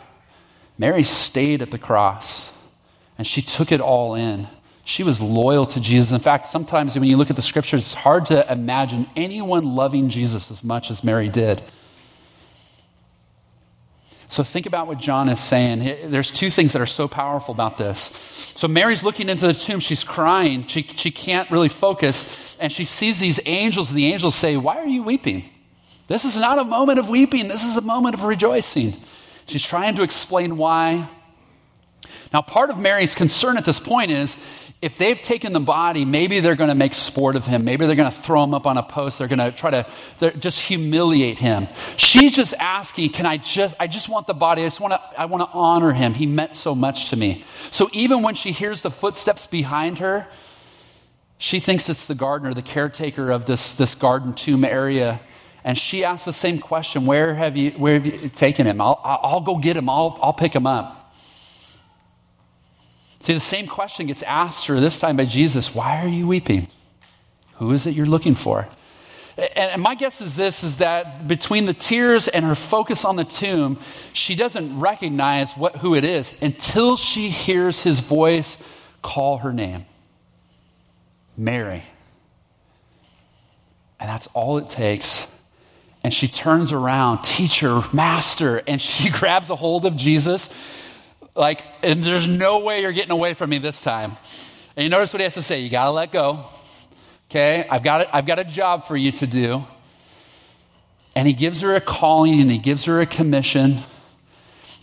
Mary 0.79 1.05
stayed 1.05 1.63
at 1.63 1.71
the 1.71 1.79
cross 1.79 2.53
and 3.17 3.27
she 3.27 3.43
took 3.43 3.71
it 3.71 3.81
all 3.81 4.17
in. 4.17 4.49
She 4.85 5.05
was 5.05 5.21
loyal 5.21 5.67
to 5.67 5.81
Jesus. 5.81 6.11
In 6.11 6.19
fact, 6.19 6.49
sometimes 6.49 6.95
when 6.97 7.05
you 7.05 7.17
look 7.17 7.31
at 7.31 7.37
the 7.37 7.43
scriptures, 7.43 7.83
it's 7.83 7.95
hard 7.95 8.27
to 8.27 8.51
imagine 8.53 9.07
anyone 9.15 9.77
loving 9.77 10.11
Jesus 10.11 10.51
as 10.51 10.65
much 10.65 10.91
as 10.91 11.05
Mary 11.05 11.29
did. 11.29 11.63
So 14.33 14.43
think 14.43 14.65
about 14.65 14.87
what 14.87 14.97
John 14.97 15.29
is 15.29 15.41
saying. 15.41 16.11
There's 16.11 16.31
two 16.31 16.49
things 16.49 16.73
that 16.73 16.81
are 16.81 16.87
so 16.87 17.07
powerful 17.07 17.53
about 17.53 17.77
this. 17.77 18.05
So 18.57 18.67
Mary's 18.67 19.05
looking 19.05 19.29
into 19.29 19.47
the 19.47 19.53
tomb. 19.53 19.79
She's 19.79 20.05
crying. 20.05 20.67
She, 20.69 20.85
she 20.85 21.11
can't 21.11 21.51
really 21.51 21.69
focus. 21.69 22.25
And 22.59 22.73
she 22.73 22.87
sees 22.87 23.21
these 23.21 23.41
angels, 23.45 23.91
and 23.91 23.99
the 23.99 24.11
angels 24.11 24.35
say, 24.35 24.57
Why 24.57 24.79
are 24.79 24.87
you 24.87 25.03
weeping? 25.03 25.45
This 26.07 26.25
is 26.25 26.39
not 26.39 26.59
a 26.59 26.65
moment 26.65 26.99
of 26.99 27.11
weeping. 27.11 27.49
This 27.49 27.63
is 27.63 27.77
a 27.77 27.83
moment 27.83 28.15
of 28.15 28.25
rejoicing. 28.25 28.95
She's 29.49 29.63
trying 29.63 29.97
to 29.97 30.03
explain 30.03 30.57
why. 30.57 31.11
Now, 32.33 32.43
part 32.43 32.71
of 32.71 32.79
Mary's 32.79 33.15
concern 33.15 33.57
at 33.57 33.65
this 33.65 33.79
point 33.79 34.11
is 34.11 34.37
if 34.81 34.99
they've 34.99 35.21
taken 35.21 35.53
the 35.53 35.61
body, 35.61 36.05
maybe 36.05 36.41
they're 36.41 36.57
going 36.57 36.69
to 36.69 36.75
make 36.75 36.95
sport 36.95 37.37
of 37.37 37.47
him. 37.47 37.65
Maybe 37.65 37.87
they're 37.87 37.95
going 37.95 38.11
to 38.11 38.17
throw 38.17 38.43
him 38.43 38.53
up 38.53 38.67
on 38.67 38.79
a 38.79 38.83
post. 38.83 39.19
They're 39.19 39.29
going 39.29 39.39
to 39.39 39.53
try 39.53 39.71
to 39.71 40.37
just 40.39 40.61
humiliate 40.61 41.39
him. 41.39 41.69
She's 41.97 42.35
just 42.35 42.55
asking, 42.59 43.11
can 43.11 43.25
I 43.27 43.37
just, 43.37 43.77
I 43.79 43.87
just 43.87 44.09
want 44.09 44.27
the 44.27 44.35
body. 44.35 44.63
I 44.63 44.67
just 44.67 44.81
want 44.81 44.95
to, 44.95 45.01
I 45.21 45.27
want 45.27 45.49
to 45.49 45.57
honor 45.57 45.93
him. 45.93 46.15
He 46.15 46.27
meant 46.27 46.57
so 46.57 46.75
much 46.75 47.11
to 47.11 47.17
me. 47.17 47.45
So 47.71 47.89
even 47.93 48.23
when 48.23 48.35
she 48.35 48.51
hears 48.51 48.83
the 48.83 48.91
footsteps 48.91 49.47
behind 49.47 49.99
her, 49.99 50.27
she 51.39 51.61
thinks 51.61 51.89
it's 51.89 52.07
the 52.07 52.15
gardener, 52.15 52.55
the 52.55 52.63
caretaker 52.63 53.31
of 53.31 53.47
this, 53.47 53.75
this 53.75 53.95
garden 53.95 54.35
tomb 54.35 54.65
area. 54.65 55.21
And 55.65 55.79
she 55.79 56.05
asks 56.05 56.25
the 56.25 56.33
same 56.33 56.59
question, 56.59 57.07
where 57.07 57.35
have 57.35 57.57
you, 57.57 57.71
where 57.73 57.95
have 57.95 58.07
you 58.07 58.29
taken 58.31 58.67
him? 58.67 58.81
I'll, 58.81 59.01
I'll 59.05 59.41
go 59.41 59.59
get 59.59 59.77
him. 59.77 59.89
I'll, 59.89 60.19
I'll 60.21 60.33
pick 60.33 60.55
him 60.55 60.67
up. 60.67 61.02
See, 63.23 63.35
the 63.35 63.41
same 63.41 63.69
question 63.69 64.09
gets 64.09 64.25
asked 64.25 64.67
her 64.67 64.81
this 64.81 64.99
time 64.99 65.17
by 65.17 65.25
Jesus 65.27 65.73
Why 65.75 66.05
are 66.05 66.09
you 66.09 66.27
weeping? 66.27 66.67
Who 67.55 67.71
is 67.71 67.87
it 67.87 67.95
you're 67.95 68.05
looking 68.05 68.35
for? 68.35 68.67
And 69.57 69.81
my 69.81 69.95
guess 69.95 70.21
is 70.21 70.37
this 70.37 70.63
is 70.63 70.79
that 70.79 71.27
between 71.27 71.65
the 71.65 71.73
tears 71.73 72.29
and 72.29 72.45
her 72.45 72.57
focus 72.57 73.05
on 73.05 73.17
the 73.17 73.25
tomb, 73.25 73.79
she 74.13 74.35
doesn't 74.35 74.79
recognize 74.79 75.53
what, 75.53 75.77
who 75.77 75.95
it 75.95 76.05
is 76.05 76.35
until 76.43 76.97
she 76.97 77.31
hears 77.31 77.83
his 77.83 78.01
voice 78.01 78.63
call 79.01 79.39
her 79.39 79.53
name 79.53 79.87
Mary. 81.37 81.85
And 84.01 84.11
that's 84.11 84.27
all 84.35 84.59
it 84.59 84.69
takes. 84.69 85.29
And 86.03 86.13
she 86.13 86.27
turns 86.27 86.73
around, 86.73 87.23
teacher, 87.23 87.83
master, 87.93 88.61
and 88.67 88.83
she 88.83 89.11
grabs 89.13 89.49
a 89.49 89.57
hold 89.57 89.87
of 89.87 89.97
Jesus 89.97 90.51
like, 91.35 91.63
and 91.83 92.03
there's 92.03 92.27
no 92.27 92.61
way 92.61 92.83
you're 92.83 92.93
getting 92.93 93.11
away 93.13 93.35
from 93.35 93.51
me 93.51 93.59
this 93.59 93.81
time. 93.81 94.17
And 94.77 94.85
you 94.85 94.91
notice 94.91 95.13
what 95.13 95.21
he 95.21 95.25
has 95.25 95.35
to 95.35 95.43
say 95.43 95.61
you 95.61 95.71
got 95.71 95.85
to 95.85 95.91
let 95.91 96.13
go. 96.13 96.45
Okay, 97.31 97.67
I've 97.71 97.83
got, 97.83 98.03
it, 98.03 98.09
I've 98.13 98.27
got 98.27 98.39
a 98.39 98.45
job 98.45 98.85
for 98.85 98.97
you 98.97 99.13
to 99.13 99.27
do. 99.27 99.65
And 101.15 101.27
he 101.27 101.35
gives 101.35 101.61
her 101.61 101.75
a 101.75 101.81
calling 101.81 102.41
and 102.41 102.51
he 102.51 102.59
gives 102.59 102.85
her 102.85 103.01
a 103.01 103.07
commission. 103.07 103.79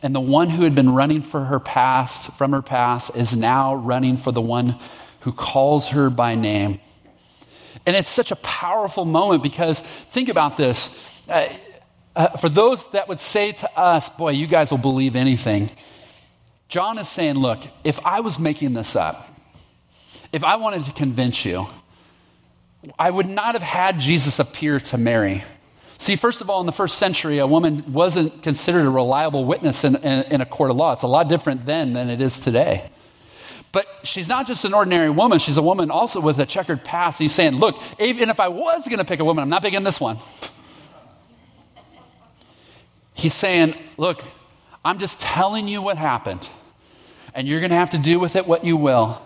And 0.01 0.15
the 0.15 0.19
one 0.19 0.49
who 0.49 0.63
had 0.63 0.75
been 0.75 0.91
running 0.91 1.21
for 1.21 1.45
her 1.45 1.59
past, 1.59 2.31
from 2.37 2.51
her 2.51 2.61
past, 2.61 3.15
is 3.15 3.35
now 3.35 3.75
running 3.75 4.17
for 4.17 4.31
the 4.31 4.41
one 4.41 4.77
who 5.21 5.31
calls 5.31 5.89
her 5.89 6.09
by 6.09 6.35
name. 6.35 6.79
And 7.85 7.95
it's 7.95 8.09
such 8.09 8.31
a 8.31 8.35
powerful 8.37 9.05
moment 9.05 9.43
because 9.43 9.81
think 9.81 10.29
about 10.29 10.57
this. 10.57 10.97
Uh, 11.27 11.47
uh, 12.15 12.29
for 12.37 12.49
those 12.49 12.89
that 12.91 13.07
would 13.07 13.19
say 13.19 13.51
to 13.51 13.79
us, 13.79 14.09
boy, 14.09 14.31
you 14.31 14.47
guys 14.47 14.71
will 14.71 14.77
believe 14.77 15.15
anything. 15.15 15.69
John 16.69 16.99
is 16.99 17.09
saying, 17.09 17.35
look, 17.35 17.59
if 17.83 17.99
I 18.05 18.19
was 18.21 18.39
making 18.39 18.73
this 18.73 18.95
up, 18.95 19.27
if 20.31 20.43
I 20.43 20.55
wanted 20.55 20.83
to 20.83 20.91
convince 20.91 21.43
you, 21.43 21.67
I 22.97 23.09
would 23.09 23.27
not 23.27 23.55
have 23.55 23.63
had 23.63 23.99
Jesus 23.99 24.39
appear 24.39 24.79
to 24.79 24.97
Mary. 24.97 25.43
See, 25.97 26.15
first 26.15 26.41
of 26.41 26.49
all, 26.49 26.61
in 26.61 26.65
the 26.65 26.71
first 26.71 26.97
century, 26.97 27.39
a 27.39 27.47
woman 27.47 27.91
wasn't 27.91 28.41
considered 28.43 28.85
a 28.85 28.89
reliable 28.89 29.43
witness 29.43 29.83
in, 29.83 29.95
in, 29.97 30.23
in, 30.31 30.41
a 30.41 30.45
court 30.45 30.69
of 30.69 30.77
law. 30.77 30.93
It's 30.93 31.03
a 31.03 31.07
lot 31.07 31.27
different 31.27 31.65
then 31.65 31.93
than 31.93 32.09
it 32.09 32.21
is 32.21 32.39
today. 32.39 32.89
But 33.71 33.85
she's 34.03 34.29
not 34.29 34.47
just 34.47 34.63
an 34.63 34.73
ordinary 34.73 35.09
woman, 35.09 35.39
she's 35.39 35.57
a 35.57 35.61
woman 35.61 35.91
also 35.91 36.21
with 36.21 36.39
a 36.39 36.45
checkered 36.45 36.85
past. 36.85 37.19
He's 37.19 37.33
saying, 37.33 37.57
Look, 37.57 37.81
even 37.99 38.29
if 38.29 38.39
I 38.39 38.47
was 38.47 38.85
going 38.87 38.99
to 38.99 39.05
pick 39.05 39.19
a 39.19 39.25
woman, 39.25 39.41
I'm 39.41 39.49
not 39.49 39.61
picking 39.61 39.83
this 39.83 39.99
one. 39.99 40.17
He's 43.13 43.33
saying, 43.33 43.75
Look, 43.97 44.23
I'm 44.85 44.99
just 44.99 45.19
telling 45.19 45.67
you 45.67 45.81
what 45.81 45.97
happened, 45.97 46.49
and 47.33 47.47
you're 47.47 47.59
going 47.59 47.71
to 47.71 47.75
have 47.77 47.91
to 47.91 47.97
do 47.97 48.19
with 48.19 48.35
it 48.35 48.47
what 48.47 48.63
you 48.63 48.77
will. 48.77 49.21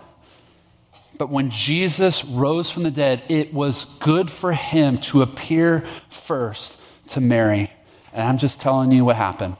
But 1.16 1.30
when 1.30 1.50
Jesus 1.50 2.24
rose 2.24 2.70
from 2.70 2.82
the 2.82 2.90
dead, 2.90 3.22
it 3.28 3.54
was 3.54 3.86
good 4.00 4.30
for 4.30 4.52
him 4.52 4.98
to 4.98 5.22
appear 5.22 5.84
first 6.08 6.80
to 7.08 7.20
Mary. 7.20 7.70
And 8.12 8.22
I'm 8.22 8.38
just 8.38 8.60
telling 8.60 8.90
you 8.92 9.04
what 9.04 9.16
happened. 9.16 9.56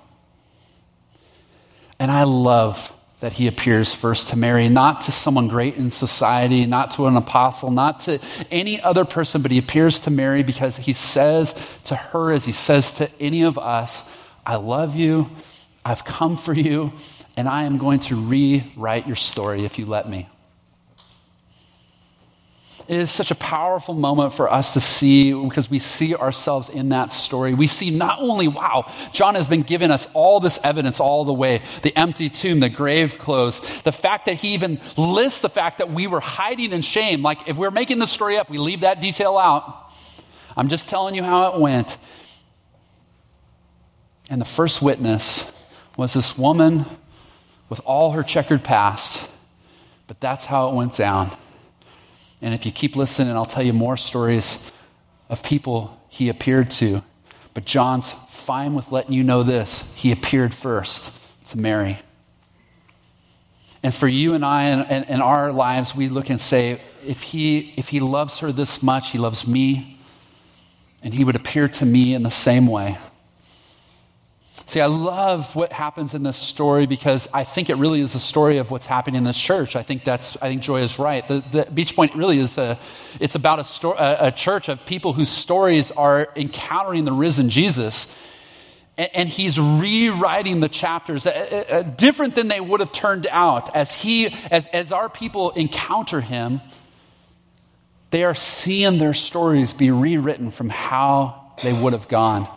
And 1.98 2.10
I 2.10 2.24
love 2.24 2.92
that 3.20 3.32
he 3.32 3.46
appears 3.46 3.92
first 3.92 4.28
to 4.28 4.36
Mary, 4.36 4.68
not 4.68 5.02
to 5.02 5.12
someone 5.12 5.48
great 5.48 5.76
in 5.76 5.90
society, 5.90 6.66
not 6.66 6.90
to 6.90 7.06
an 7.06 7.16
apostle, 7.16 7.70
not 7.70 8.00
to 8.00 8.18
any 8.50 8.80
other 8.82 9.04
person, 9.04 9.40
but 9.40 9.50
he 9.50 9.58
appears 9.58 10.00
to 10.00 10.10
Mary 10.10 10.42
because 10.42 10.76
he 10.76 10.92
says 10.92 11.54
to 11.84 11.96
her, 11.96 12.32
as 12.32 12.44
he 12.44 12.52
says 12.52 12.92
to 12.92 13.08
any 13.20 13.42
of 13.42 13.56
us, 13.56 14.06
I 14.44 14.56
love 14.56 14.94
you, 14.94 15.30
I've 15.84 16.04
come 16.04 16.36
for 16.36 16.52
you, 16.52 16.92
and 17.36 17.48
I 17.48 17.64
am 17.64 17.78
going 17.78 18.00
to 18.00 18.16
rewrite 18.16 19.06
your 19.06 19.16
story 19.16 19.64
if 19.64 19.78
you 19.78 19.86
let 19.86 20.08
me. 20.08 20.28
It 22.86 22.98
is 22.98 23.10
such 23.10 23.30
a 23.30 23.34
powerful 23.34 23.94
moment 23.94 24.34
for 24.34 24.52
us 24.52 24.74
to 24.74 24.80
see 24.80 25.32
because 25.32 25.70
we 25.70 25.78
see 25.78 26.14
ourselves 26.14 26.68
in 26.68 26.90
that 26.90 27.14
story. 27.14 27.54
We 27.54 27.66
see 27.66 27.90
not 27.90 28.20
only, 28.20 28.46
wow, 28.46 28.92
John 29.14 29.36
has 29.36 29.46
been 29.46 29.62
giving 29.62 29.90
us 29.90 30.06
all 30.12 30.38
this 30.38 30.58
evidence 30.62 31.00
all 31.00 31.24
the 31.24 31.32
way 31.32 31.62
the 31.80 31.98
empty 31.98 32.28
tomb, 32.28 32.60
the 32.60 32.68
grave 32.68 33.16
clothes, 33.16 33.60
the 33.84 33.92
fact 33.92 34.26
that 34.26 34.34
he 34.34 34.52
even 34.52 34.80
lists 34.98 35.40
the 35.40 35.48
fact 35.48 35.78
that 35.78 35.90
we 35.90 36.06
were 36.06 36.20
hiding 36.20 36.72
in 36.72 36.82
shame. 36.82 37.22
Like, 37.22 37.48
if 37.48 37.56
we're 37.56 37.70
making 37.70 38.00
the 38.00 38.06
story 38.06 38.36
up, 38.36 38.50
we 38.50 38.58
leave 38.58 38.80
that 38.80 39.00
detail 39.00 39.38
out. 39.38 39.90
I'm 40.54 40.68
just 40.68 40.86
telling 40.86 41.14
you 41.14 41.22
how 41.22 41.54
it 41.54 41.60
went. 41.60 41.96
And 44.28 44.42
the 44.42 44.46
first 44.46 44.82
witness 44.82 45.50
was 45.96 46.12
this 46.12 46.36
woman 46.36 46.84
with 47.68 47.80
all 47.84 48.12
her 48.12 48.22
checkered 48.22 48.62
past, 48.62 49.28
but 50.06 50.20
that's 50.20 50.44
how 50.44 50.68
it 50.68 50.74
went 50.74 50.94
down. 50.94 51.30
And 52.42 52.52
if 52.52 52.66
you 52.66 52.72
keep 52.72 52.94
listening, 52.94 53.34
I'll 53.34 53.46
tell 53.46 53.62
you 53.62 53.72
more 53.72 53.96
stories 53.96 54.70
of 55.28 55.42
people 55.42 56.00
he 56.08 56.28
appeared 56.28 56.70
to. 56.72 57.02
But 57.54 57.64
John's 57.64 58.12
fine 58.28 58.74
with 58.74 58.92
letting 58.92 59.14
you 59.14 59.24
know 59.24 59.42
this. 59.42 59.90
He 59.94 60.12
appeared 60.12 60.52
first 60.52 61.16
to 61.46 61.58
Mary. 61.58 61.98
And 63.82 63.94
for 63.94 64.08
you 64.08 64.34
and 64.34 64.44
I 64.44 64.64
and, 64.64 65.06
in 65.08 65.20
our 65.20 65.52
lives, 65.52 65.94
we 65.94 66.08
look 66.08 66.30
and 66.30 66.40
say, 66.40 66.80
if 67.06 67.22
he, 67.22 67.74
if 67.76 67.88
he 67.88 68.00
loves 68.00 68.38
her 68.38 68.50
this 68.50 68.82
much, 68.82 69.10
he 69.10 69.18
loves 69.18 69.46
me, 69.46 69.98
and 71.02 71.12
he 71.12 71.22
would 71.22 71.36
appear 71.36 71.68
to 71.68 71.84
me 71.84 72.14
in 72.14 72.22
the 72.22 72.30
same 72.30 72.66
way. 72.66 72.96
See, 74.66 74.80
I 74.80 74.86
love 74.86 75.54
what 75.54 75.74
happens 75.74 76.14
in 76.14 76.22
this 76.22 76.38
story 76.38 76.86
because 76.86 77.28
I 77.34 77.44
think 77.44 77.68
it 77.68 77.74
really 77.74 78.00
is 78.00 78.14
a 78.14 78.20
story 78.20 78.56
of 78.56 78.70
what's 78.70 78.86
happening 78.86 79.18
in 79.18 79.24
this 79.24 79.38
church. 79.38 79.76
I 79.76 79.82
think 79.82 80.04
that's, 80.04 80.38
I 80.40 80.48
think 80.48 80.62
Joy 80.62 80.80
is 80.80 80.98
right. 80.98 81.26
The, 81.28 81.44
the 81.52 81.68
Beach 81.70 81.94
Point 81.94 82.14
really 82.14 82.38
is 82.38 82.56
a, 82.56 82.78
it's 83.20 83.34
about 83.34 83.60
a, 83.60 83.64
sto- 83.64 83.92
a, 83.92 84.28
a 84.28 84.32
church 84.32 84.70
of 84.70 84.84
people 84.86 85.12
whose 85.12 85.28
stories 85.28 85.90
are 85.90 86.28
encountering 86.34 87.04
the 87.04 87.12
risen 87.12 87.50
Jesus. 87.50 88.18
And, 88.96 89.10
and 89.12 89.28
he's 89.28 89.58
rewriting 89.58 90.60
the 90.60 90.70
chapters 90.70 91.26
uh, 91.26 91.64
uh, 91.70 91.82
different 91.82 92.34
than 92.34 92.48
they 92.48 92.60
would 92.60 92.80
have 92.80 92.92
turned 92.92 93.26
out. 93.30 93.76
As 93.76 93.92
he, 93.92 94.34
as, 94.50 94.66
as 94.68 94.92
our 94.92 95.10
people 95.10 95.50
encounter 95.50 96.22
him, 96.22 96.62
they 98.10 98.24
are 98.24 98.34
seeing 98.34 98.96
their 98.98 99.14
stories 99.14 99.74
be 99.74 99.90
rewritten 99.90 100.50
from 100.50 100.70
how 100.70 101.52
they 101.62 101.72
would 101.72 101.92
have 101.92 102.08
gone. 102.08 102.48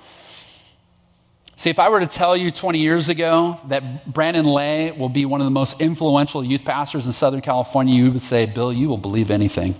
See, 1.58 1.72
if 1.72 1.80
I 1.80 1.90
were 1.90 2.00
to 2.00 2.08
tell 2.08 2.38
you 2.38 2.52
20 2.52 2.78
years 2.78 3.10
ago 3.10 3.60
that 3.70 4.14
Brandon 4.14 4.46
Lay 4.46 4.92
will 4.92 5.10
be 5.10 5.26
one 5.26 5.42
of 5.42 5.46
the 5.46 5.52
most 5.52 5.82
influential 5.82 6.44
youth 6.44 6.64
pastors 6.64 7.08
in 7.08 7.14
Southern 7.14 7.42
California, 7.42 7.96
you 7.96 8.12
would 8.12 8.22
say, 8.22 8.46
Bill, 8.46 8.72
you 8.72 8.88
will 8.88 9.00
believe 9.00 9.32
anything. 9.32 9.74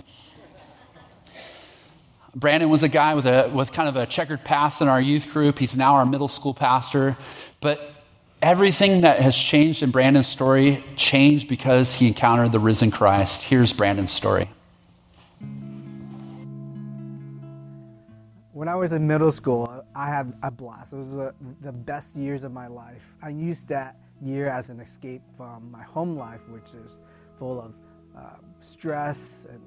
Brandon 2.34 2.68
was 2.68 2.82
a 2.82 2.88
guy 2.88 3.14
with, 3.14 3.26
a, 3.26 3.48
with 3.54 3.70
kind 3.70 3.88
of 3.88 3.96
a 3.96 4.06
checkered 4.06 4.42
past 4.42 4.80
in 4.80 4.88
our 4.88 5.00
youth 5.00 5.28
group. 5.32 5.60
He's 5.60 5.76
now 5.76 5.94
our 5.94 6.04
middle 6.04 6.26
school 6.26 6.52
pastor. 6.52 7.16
But 7.60 7.80
everything 8.42 9.02
that 9.02 9.20
has 9.20 9.36
changed 9.36 9.84
in 9.84 9.92
Brandon's 9.92 10.26
story 10.26 10.82
changed 10.96 11.46
because 11.46 11.94
he 11.94 12.08
encountered 12.08 12.50
the 12.50 12.58
risen 12.58 12.90
Christ. 12.90 13.44
Here's 13.44 13.72
Brandon's 13.72 14.10
story. 14.10 14.50
When 18.52 18.66
I 18.66 18.74
was 18.74 18.90
in 18.90 19.06
middle 19.06 19.30
school, 19.30 19.77
I 19.98 20.06
had 20.06 20.32
a 20.44 20.50
blast. 20.52 20.92
It 20.92 20.96
was 20.96 21.14
a, 21.14 21.34
the 21.60 21.72
best 21.72 22.14
years 22.14 22.44
of 22.44 22.52
my 22.52 22.68
life. 22.68 23.16
I 23.20 23.30
used 23.30 23.66
that 23.68 23.96
year 24.22 24.48
as 24.48 24.70
an 24.70 24.78
escape 24.78 25.22
from 25.36 25.72
my 25.72 25.82
home 25.82 26.16
life, 26.16 26.48
which 26.48 26.72
is 26.86 27.02
full 27.36 27.60
of 27.60 27.74
uh, 28.16 28.36
stress 28.60 29.44
and 29.50 29.60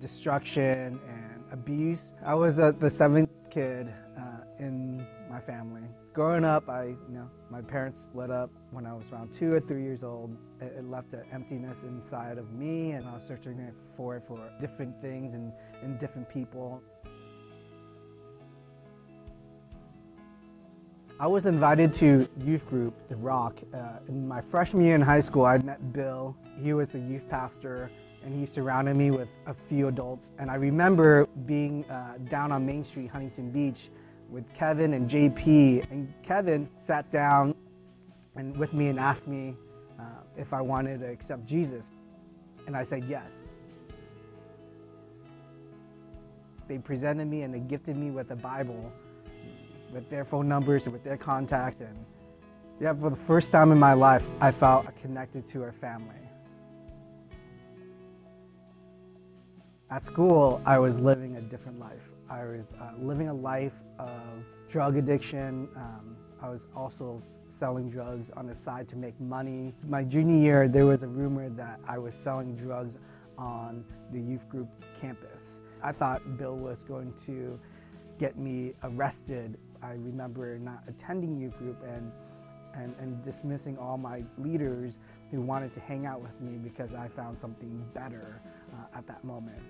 destruction 0.00 0.98
and 1.06 1.44
abuse. 1.52 2.14
I 2.24 2.34
was 2.34 2.58
uh, 2.58 2.72
the 2.72 2.88
seventh 2.88 3.28
kid 3.50 3.92
uh, 4.18 4.22
in 4.58 5.06
my 5.28 5.40
family. 5.40 5.82
Growing 6.14 6.46
up, 6.46 6.70
I, 6.70 6.84
you 6.84 6.98
know, 7.10 7.28
my 7.50 7.60
parents 7.60 8.00
split 8.00 8.30
up 8.30 8.50
when 8.70 8.86
I 8.86 8.94
was 8.94 9.12
around 9.12 9.34
two 9.34 9.52
or 9.52 9.60
three 9.60 9.82
years 9.82 10.02
old. 10.02 10.34
It, 10.62 10.76
it 10.78 10.84
left 10.88 11.12
an 11.12 11.24
emptiness 11.30 11.82
inside 11.82 12.38
of 12.38 12.54
me, 12.54 12.92
and 12.92 13.06
I 13.06 13.12
was 13.12 13.26
searching 13.26 13.70
for 13.98 14.16
it 14.16 14.22
for 14.26 14.50
different 14.62 14.98
things 15.02 15.34
and, 15.34 15.52
and 15.82 16.00
different 16.00 16.26
people. 16.30 16.80
I 21.18 21.26
was 21.26 21.46
invited 21.46 21.94
to 21.94 22.28
youth 22.44 22.68
group, 22.68 22.94
The 23.08 23.16
Rock. 23.16 23.56
Uh, 23.72 24.00
in 24.06 24.28
my 24.28 24.42
freshman 24.42 24.84
year 24.84 24.94
in 24.94 25.00
high 25.00 25.20
school, 25.20 25.46
I 25.46 25.56
met 25.56 25.94
Bill. 25.94 26.36
He 26.62 26.74
was 26.74 26.90
the 26.90 26.98
youth 26.98 27.26
pastor, 27.30 27.90
and 28.22 28.38
he 28.38 28.44
surrounded 28.44 28.96
me 28.96 29.10
with 29.10 29.28
a 29.46 29.54
few 29.54 29.88
adults. 29.88 30.32
And 30.38 30.50
I 30.50 30.56
remember 30.56 31.24
being 31.46 31.86
uh, 31.86 32.18
down 32.28 32.52
on 32.52 32.66
Main 32.66 32.84
Street, 32.84 33.08
Huntington 33.08 33.50
Beach, 33.50 33.88
with 34.28 34.44
Kevin 34.52 34.92
and 34.92 35.08
JP. 35.08 35.90
And 35.90 36.12
Kevin 36.22 36.68
sat 36.76 37.10
down 37.10 37.54
and 38.34 38.54
with 38.54 38.74
me 38.74 38.88
and 38.88 39.00
asked 39.00 39.26
me 39.26 39.56
uh, 39.98 40.02
if 40.36 40.52
I 40.52 40.60
wanted 40.60 41.00
to 41.00 41.06
accept 41.06 41.46
Jesus. 41.46 41.92
And 42.66 42.76
I 42.76 42.82
said 42.82 43.04
yes. 43.08 43.40
They 46.68 46.76
presented 46.76 47.26
me 47.26 47.40
and 47.40 47.54
they 47.54 47.60
gifted 47.60 47.96
me 47.96 48.10
with 48.10 48.30
a 48.32 48.36
Bible 48.36 48.92
with 49.96 50.10
their 50.10 50.26
phone 50.26 50.46
numbers 50.46 50.84
and 50.84 50.92
with 50.92 51.02
their 51.02 51.16
contacts. 51.16 51.80
And 51.80 52.04
yeah, 52.78 52.92
for 52.92 53.08
the 53.08 53.16
first 53.16 53.50
time 53.50 53.72
in 53.72 53.78
my 53.78 53.94
life, 53.94 54.24
I 54.40 54.50
felt 54.52 54.86
connected 55.00 55.46
to 55.48 55.62
our 55.62 55.72
family. 55.72 56.14
At 59.90 60.04
school, 60.04 60.60
I 60.66 60.78
was 60.78 61.00
living 61.00 61.36
a 61.36 61.40
different 61.40 61.80
life. 61.80 62.10
I 62.28 62.44
was 62.44 62.72
uh, 62.78 62.90
living 63.00 63.28
a 63.28 63.34
life 63.34 63.72
of 63.98 64.44
drug 64.68 64.98
addiction. 64.98 65.68
Um, 65.76 66.16
I 66.42 66.50
was 66.50 66.68
also 66.76 67.22
selling 67.48 67.88
drugs 67.88 68.30
on 68.36 68.46
the 68.46 68.54
side 68.54 68.88
to 68.88 68.96
make 68.96 69.18
money. 69.18 69.72
My 69.88 70.04
junior 70.04 70.36
year, 70.36 70.68
there 70.68 70.84
was 70.84 71.04
a 71.04 71.08
rumor 71.08 71.48
that 71.50 71.80
I 71.88 71.96
was 71.98 72.14
selling 72.14 72.54
drugs 72.54 72.98
on 73.38 73.84
the 74.12 74.20
youth 74.20 74.46
group 74.50 74.68
campus. 75.00 75.60
I 75.82 75.92
thought 75.92 76.36
Bill 76.36 76.56
was 76.56 76.84
going 76.84 77.14
to 77.26 77.58
get 78.18 78.38
me 78.38 78.74
arrested 78.82 79.56
I 79.82 79.92
remember 79.92 80.58
not 80.58 80.82
attending 80.88 81.36
youth 81.38 81.56
group 81.58 81.82
and, 81.82 82.12
and, 82.74 82.94
and 83.00 83.22
dismissing 83.22 83.78
all 83.78 83.96
my 83.98 84.22
leaders 84.38 84.98
who 85.30 85.40
wanted 85.40 85.72
to 85.74 85.80
hang 85.80 86.06
out 86.06 86.20
with 86.20 86.40
me 86.40 86.58
because 86.58 86.94
I 86.94 87.08
found 87.08 87.40
something 87.40 87.84
better 87.94 88.40
uh, 88.72 88.98
at 88.98 89.06
that 89.06 89.24
moment. 89.24 89.62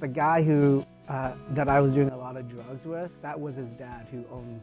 The 0.00 0.08
guy 0.08 0.42
who 0.42 0.84
uh, 1.08 1.32
that 1.50 1.68
I 1.68 1.80
was 1.80 1.94
doing 1.94 2.10
a 2.10 2.16
lot 2.16 2.36
of 2.36 2.48
drugs 2.48 2.86
with, 2.86 3.10
that 3.22 3.38
was 3.38 3.56
his 3.56 3.72
dad 3.72 4.06
who 4.10 4.24
owned 4.30 4.60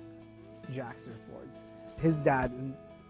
Jack 0.71 0.97
Surfboards. 0.97 1.59
His 1.99 2.17
dad 2.17 2.51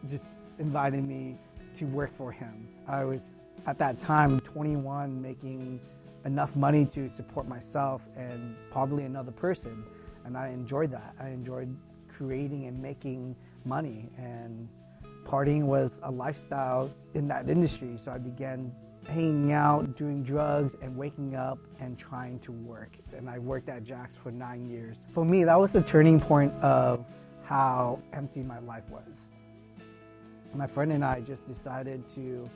just 0.08 0.28
invited 0.60 1.08
me 1.08 1.38
to 1.76 1.86
work 1.86 2.16
for 2.16 2.32
him. 2.32 2.68
I 2.88 3.06
was 3.06 3.36
at 3.68 3.78
that 3.80 4.00
time 4.00 4.40
21 4.42 5.22
making 5.22 5.80
enough 6.26 6.56
money 6.56 6.86
to 6.86 7.10
support 7.10 7.48
myself 7.48 8.02
and 8.16 8.56
probably 8.72 9.06
another 9.06 9.32
person 9.32 9.84
and 10.26 10.38
I 10.38 10.50
enjoyed 10.50 10.92
that. 10.92 11.16
I 11.20 11.30
enjoyed 11.30 11.76
creating 12.08 12.66
and 12.68 12.82
making 12.82 13.36
money, 13.66 14.10
and 14.18 14.68
partying 15.26 15.64
was 15.64 16.00
a 16.04 16.12
lifestyle 16.12 16.92
in 17.14 17.28
that 17.28 17.50
industry. 17.50 17.98
So 17.98 18.12
I 18.12 18.18
began 18.18 18.72
hanging 19.08 19.52
out, 19.52 19.96
doing 19.96 20.24
drugs, 20.24 20.76
and 20.82 20.96
waking 20.96 21.36
up 21.36 21.60
and 21.80 21.98
trying 21.98 22.40
to 22.40 22.52
work. 22.52 22.98
And 23.16 23.30
I 23.30 23.40
worked 23.40 23.70
at 23.70 23.84
Jack's 23.84 24.16
for 24.16 24.32
nine 24.32 24.70
years. 24.70 24.98
For 25.12 25.26
me, 25.26 25.44
that 25.44 25.60
was 25.60 25.74
the 25.74 25.82
turning 25.82 26.20
point 26.20 26.54
of 26.62 27.06
how 27.44 28.00
empty 28.14 28.44
my 28.44 28.60
life 28.60 28.88
was. 28.90 29.28
My 30.54 30.68
friend 30.68 30.92
and 30.92 31.04
I 31.04 31.22
just 31.22 31.48
decided 31.48 32.08
to 32.10 32.50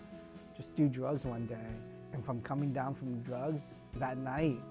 just 0.56 0.76
do 0.76 0.88
drugs 0.88 1.26
one 1.26 1.46
day. 1.48 1.56
And 2.14 2.24
from 2.26 2.42
coming 2.42 2.72
down 2.72 2.94
from 2.94 3.20
drugs 3.22 3.74
that 3.96 4.18
night, 4.18 4.62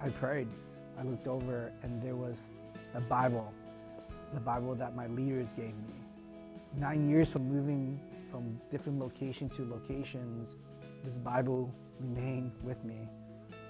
I 0.00 0.10
prayed. 0.10 0.48
I 0.98 1.02
looked 1.02 1.26
over 1.26 1.72
and 1.82 2.02
there 2.02 2.16
was 2.16 2.50
a 2.94 3.00
Bible, 3.00 3.52
the 4.32 4.40
Bible 4.40 4.74
that 4.76 4.94
my 4.94 5.06
leaders 5.08 5.52
gave 5.52 5.74
me. 5.74 5.94
Nine 6.76 7.08
years 7.08 7.30
from 7.32 7.48
moving 7.48 8.00
from 8.30 8.60
different 8.70 8.98
location 8.98 9.48
to 9.50 9.68
locations, 9.68 10.56
this 11.04 11.18
Bible 11.18 11.72
remained 12.00 12.52
with 12.62 12.82
me. 12.84 13.08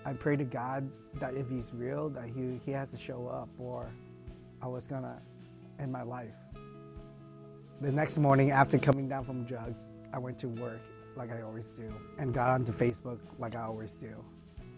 I 0.07 0.13
pray 0.13 0.37
to 0.37 0.45
God 0.45 0.89
that 1.15 1.35
if 1.35 1.49
He's 1.49 1.71
real, 1.75 2.09
that 2.11 2.27
He, 2.27 2.61
he 2.65 2.73
has 2.73 2.91
to 2.91 2.99
show 2.99 3.27
up, 3.29 3.49
or 3.59 3.91
I 4.63 4.67
was 4.67 4.87
gonna 4.87 5.21
end 5.79 5.93
my 5.93 6.03
life. 6.03 6.35
The 7.81 7.91
next 7.93 8.19
morning, 8.19 8.51
after 8.51 8.79
coming 8.79 9.09
down 9.09 9.25
from 9.25 9.45
drugs, 9.45 9.85
I 10.13 10.19
went 10.19 10.39
to 10.39 10.49
work 10.49 10.81
like 11.17 11.31
I 11.31 11.43
always 11.43 11.71
do 11.71 11.93
and 12.19 12.33
got 12.33 12.51
onto 12.51 12.73
Facebook 12.73 13.19
like 13.39 13.55
I 13.55 13.63
always 13.63 13.93
do. 13.93 14.15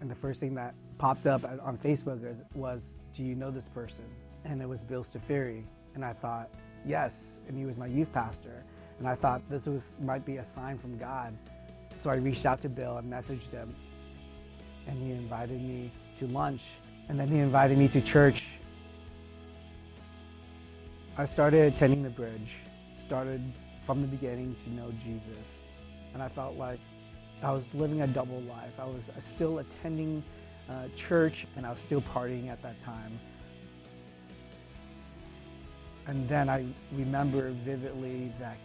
And 0.01 0.11
the 0.11 0.15
first 0.15 0.41
thing 0.41 0.55
that 0.55 0.75
popped 0.99 1.27
up 1.27 1.45
on 1.45 1.77
Facebook 1.79 2.37
was, 2.55 2.99
Do 3.13 3.23
you 3.23 3.35
know 3.35 3.51
this 3.51 3.69
person? 3.69 4.05
And 4.45 4.63
it 4.63 4.69
was 4.69 4.83
Bill 4.83 5.05
Stafiri. 5.05 5.65
And 5.95 6.05
I 6.05 6.13
thought, 6.13 6.51
Yes. 6.85 7.39
And 7.49 7.59
he 7.59 7.67
was 7.67 7.77
my 7.77 7.87
youth 7.87 8.13
pastor. 8.13 8.63
And 8.99 9.09
I 9.09 9.15
thought 9.15 9.43
this 9.51 9.67
was 9.67 9.97
might 10.01 10.25
be 10.25 10.39
a 10.39 10.45
sign 10.45 10.79
from 10.79 10.97
God. 10.97 11.37
So 11.97 12.11
I 12.11 12.17
reached 12.17 12.47
out 12.47 12.61
to 12.63 12.69
Bill 12.69 12.99
and 12.99 13.13
messaged 13.13 13.51
him. 13.51 13.75
And 14.87 14.97
he 15.03 15.13
invited 15.13 15.61
me 15.61 15.91
to 16.19 16.27
lunch. 16.29 16.63
And 17.09 17.19
then 17.19 17.29
he 17.29 17.39
invited 17.39 17.79
me 17.79 17.89
to 17.89 18.01
church. 18.01 18.47
I 21.19 21.25
started 21.25 21.73
attending 21.73 22.03
the 22.03 22.11
bridge, 22.11 22.57
started 22.93 23.43
from 23.87 24.03
the 24.03 24.09
beginning 24.09 24.55
to 24.65 24.71
know 24.71 24.93
Jesus. 25.03 25.63
And 26.13 26.23
I 26.23 26.29
felt 26.29 26.57
like 26.57 26.81
I 27.43 27.53
was 27.53 27.75
living 27.75 28.03
a 28.03 28.07
double 28.07 28.41
life. 28.43 28.79
I 28.79 28.85
was 28.85 29.09
uh, 29.09 29.21
still 29.21 29.59
attending 29.59 30.23
uh, 30.69 30.89
church 30.97 31.47
and 31.57 31.67
I 31.67 31.71
was 31.71 31.81
still 31.81 32.03
partying 32.03 32.49
at 32.49 32.63
that 32.63 32.81
time. 32.81 33.19
And 36.07 36.29
then 36.29 36.49
I 36.49 36.67
remember 36.93 37.51
vividly 37.65 38.33
that 38.39 38.59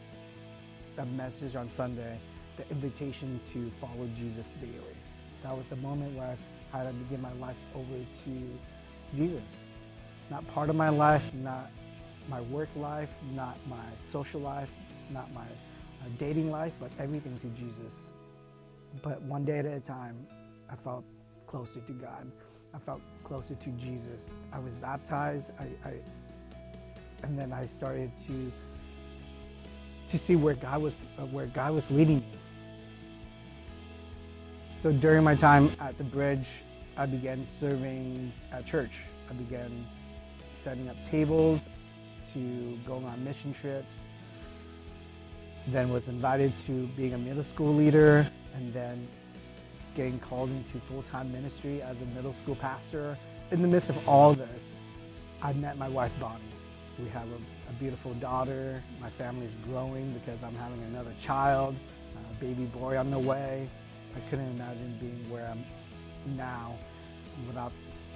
that 0.95 1.07
message 1.11 1.55
on 1.55 1.71
Sunday, 1.71 2.19
the 2.57 2.69
invitation 2.69 3.39
to 3.53 3.71
follow 3.79 4.07
Jesus 4.15 4.51
daily. 4.59 4.95
That 5.43 5.57
was 5.57 5.65
the 5.67 5.77
moment 5.77 6.15
where 6.17 6.37
I 6.73 6.77
had 6.77 6.87
to 6.87 6.93
give 7.09 7.21
my 7.21 7.33
life 7.33 7.55
over 7.73 7.97
to 8.25 8.59
Jesus. 9.15 9.43
Not 10.29 10.47
part 10.49 10.69
of 10.69 10.75
my 10.75 10.89
life, 10.89 11.33
not 11.33 11.71
my 12.29 12.41
work 12.41 12.69
life, 12.75 13.09
not 13.33 13.57
my 13.67 13.83
social 14.07 14.41
life, 14.41 14.69
not 15.09 15.31
my 15.33 15.41
uh, 15.41 16.09
dating 16.17 16.51
life, 16.51 16.73
but 16.79 16.91
everything 16.99 17.37
to 17.39 17.47
Jesus. 17.59 18.11
But 19.01 19.21
one 19.23 19.45
day 19.45 19.59
at 19.59 19.65
a 19.65 19.79
time, 19.79 20.27
I 20.69 20.75
felt 20.75 21.03
closer 21.51 21.81
to 21.81 21.91
God. 21.91 22.31
I 22.73 22.79
felt 22.79 23.01
closer 23.25 23.55
to 23.55 23.69
Jesus. 23.71 24.29
I 24.53 24.59
was 24.59 24.73
baptized. 24.75 25.51
I, 25.59 25.65
I 25.87 25.93
and 27.23 27.37
then 27.37 27.51
I 27.51 27.65
started 27.65 28.11
to 28.27 28.51
to 30.07 30.17
see 30.17 30.35
where 30.35 30.55
God 30.55 30.81
was 30.81 30.95
uh, 31.19 31.25
where 31.25 31.47
God 31.47 31.73
was 31.73 31.91
leading 31.91 32.19
me. 32.19 32.39
So 34.81 34.91
during 34.91 35.23
my 35.23 35.35
time 35.35 35.69
at 35.79 35.97
the 35.97 36.03
bridge, 36.03 36.47
I 36.97 37.05
began 37.05 37.45
serving 37.59 38.31
at 38.51 38.65
church. 38.65 38.93
I 39.29 39.33
began 39.33 39.85
setting 40.53 40.89
up 40.89 40.95
tables, 41.05 41.61
to 42.33 42.79
going 42.87 43.05
on 43.05 43.23
mission 43.23 43.53
trips. 43.53 44.03
Then 45.67 45.89
was 45.91 46.07
invited 46.07 46.57
to 46.65 46.87
being 46.97 47.13
a 47.13 47.17
middle 47.17 47.43
school 47.43 47.73
leader, 47.75 48.25
and 48.55 48.73
then 48.73 49.07
getting 49.95 50.19
called 50.19 50.49
into 50.49 50.79
full-time 50.79 51.31
ministry 51.31 51.81
as 51.81 51.99
a 52.01 52.05
middle 52.15 52.33
school 52.33 52.55
pastor. 52.55 53.17
In 53.51 53.61
the 53.61 53.67
midst 53.67 53.89
of 53.89 54.07
all 54.07 54.33
this, 54.33 54.75
I 55.41 55.53
met 55.53 55.77
my 55.77 55.89
wife 55.89 56.11
Bonnie. 56.19 56.41
We 56.99 57.09
have 57.09 57.27
a, 57.29 57.69
a 57.69 57.73
beautiful 57.79 58.13
daughter. 58.15 58.81
My 59.01 59.09
family 59.09 59.45
is 59.45 59.55
growing 59.67 60.11
because 60.13 60.41
I'm 60.43 60.55
having 60.55 60.81
another 60.83 61.13
child, 61.21 61.75
a 62.15 62.43
baby 62.43 62.65
boy 62.65 62.97
on 62.97 63.11
the 63.11 63.19
way. 63.19 63.67
I 64.15 64.19
couldn't 64.29 64.51
imagine 64.51 64.97
being 64.99 65.29
where 65.29 65.47
I'm 65.47 65.65
now 66.37 66.75
without 67.47 67.71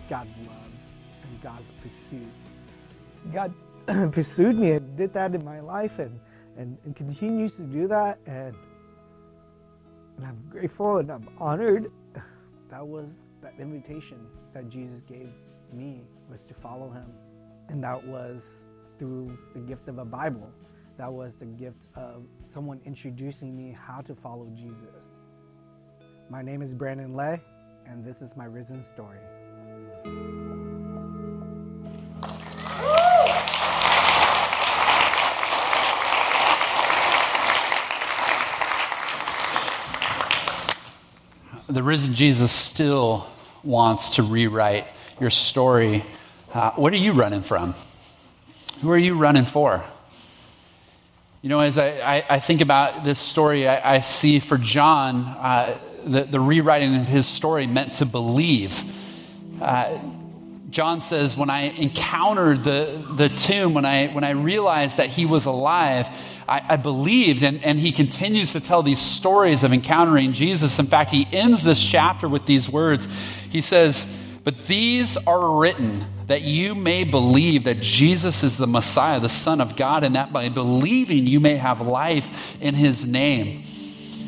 God's 0.10 0.38
love 0.38 0.72
and 1.24 1.42
God's 1.42 1.72
pursuit. 1.82 2.32
God 3.34 3.54
pursued 4.12 4.58
me 4.58 4.72
and 4.74 4.98
did 4.98 5.14
that 5.14 5.34
in 5.34 5.44
my 5.44 5.60
life 5.60 6.00
and, 6.00 6.20
and, 6.58 6.78
and 6.86 6.96
continues 6.96 7.56
to 7.56 7.64
do 7.64 7.88
that. 7.88 8.20
And, 8.26 8.56
and 10.18 10.26
I'm 10.26 10.44
grateful 10.50 10.98
and 10.98 11.12
I'm 11.12 11.30
honored. 11.40 11.92
That 12.72 12.86
was 12.86 13.22
that 13.42 13.54
invitation 13.60 14.26
that 14.54 14.70
Jesus 14.70 15.00
gave 15.08 15.30
me 15.72 16.02
was 16.30 16.46
to 16.46 16.54
follow 16.54 16.90
him. 16.90 17.06
And 17.70 17.82
that 17.84 18.06
was 18.06 18.66
through 18.98 19.38
the 19.54 19.60
gift 19.60 19.88
of 19.88 20.00
a 20.00 20.04
Bible. 20.04 20.50
That 20.98 21.14
was 21.14 21.36
the 21.36 21.46
gift 21.46 21.88
of 21.96 22.24
someone 22.52 22.82
introducing 22.84 23.56
me 23.56 23.78
how 23.80 24.02
to 24.02 24.16
follow 24.16 24.50
Jesus. 24.56 25.06
My 26.30 26.42
name 26.42 26.62
is 26.62 26.74
Brandon 26.74 27.14
Lay, 27.14 27.40
and 27.86 28.04
this 28.04 28.22
is 28.22 28.36
my 28.36 28.46
risen 28.46 28.84
story. 28.84 29.20
The 41.76 41.84
risen 41.84 42.14
Jesus 42.14 42.54
still 42.54 43.28
wants 43.62 44.12
to 44.12 44.24
rewrite 44.24 44.88
your 45.20 45.30
story. 45.30 46.06
Uh, 46.54 46.72
what 46.72 46.94
are 46.94 46.98
you 46.98 47.12
running 47.12 47.42
from? 47.42 47.76
Who 48.80 48.90
are 48.92 48.98
you 48.98 49.18
running 49.18 49.44
for? 49.44 49.84
You 51.42 51.50
know, 51.50 51.60
as 51.60 51.78
I, 51.78 51.88
I, 51.88 52.26
I 52.30 52.40
think 52.40 52.62
about 52.62 53.04
this 53.04 53.20
story, 53.20 53.68
I, 53.68 53.96
I 53.96 54.00
see 54.00 54.40
for 54.40 54.58
John, 54.58 55.26
uh, 55.26 55.78
the, 56.06 56.24
the, 56.24 56.40
rewriting 56.40 56.96
of 56.96 57.10
his 57.10 57.28
story 57.28 57.68
meant 57.68 57.96
to 57.96 58.06
believe. 58.06 58.82
Uh, 59.62 60.00
John 60.70 61.02
says, 61.02 61.36
when 61.36 61.50
I 61.50 61.64
encountered 61.64 62.64
the, 62.64 63.06
the 63.12 63.28
tomb, 63.28 63.74
when 63.74 63.84
I, 63.84 64.08
when 64.08 64.24
I 64.24 64.32
realized 64.32 64.98
that 64.98 65.10
he 65.10 65.26
was 65.26 65.46
alive, 65.46 66.08
I, 66.48 66.62
I 66.70 66.76
believed. 66.78 67.44
And, 67.44 67.64
and 67.64 67.80
he 67.80 67.92
continues 67.92 68.54
to 68.54 68.60
tell 68.60 68.84
these 68.84 69.00
stories 69.00 69.64
of 69.64 69.74
encountering 69.74 70.34
Jesus. 70.34 70.80
In 70.80 70.88
fact, 70.88 71.12
he 71.12 71.28
ends 71.32 71.64
this 71.64 71.84
chapter 71.84 72.28
with 72.28 72.46
these 72.46 72.70
words. 72.70 73.08
He 73.50 73.62
says, 73.62 74.06
But 74.44 74.66
these 74.68 75.18
are 75.18 75.60
written 75.60 76.06
that 76.28 76.42
you 76.42 76.74
may 76.76 77.04
believe 77.04 77.66
that 77.66 77.82
Jesus 77.82 78.44
is 78.44 78.58
the 78.58 78.68
Messiah, 78.68 79.20
the 79.20 79.30
Son 79.30 79.62
of 79.62 79.76
God, 79.76 80.04
and 80.04 80.16
that 80.16 80.34
by 80.34 80.50
believing 80.50 81.28
you 81.28 81.40
may 81.40 81.56
have 81.56 81.82
life 81.82 82.58
in 82.62 82.74
his 82.74 83.08
name. 83.08 83.64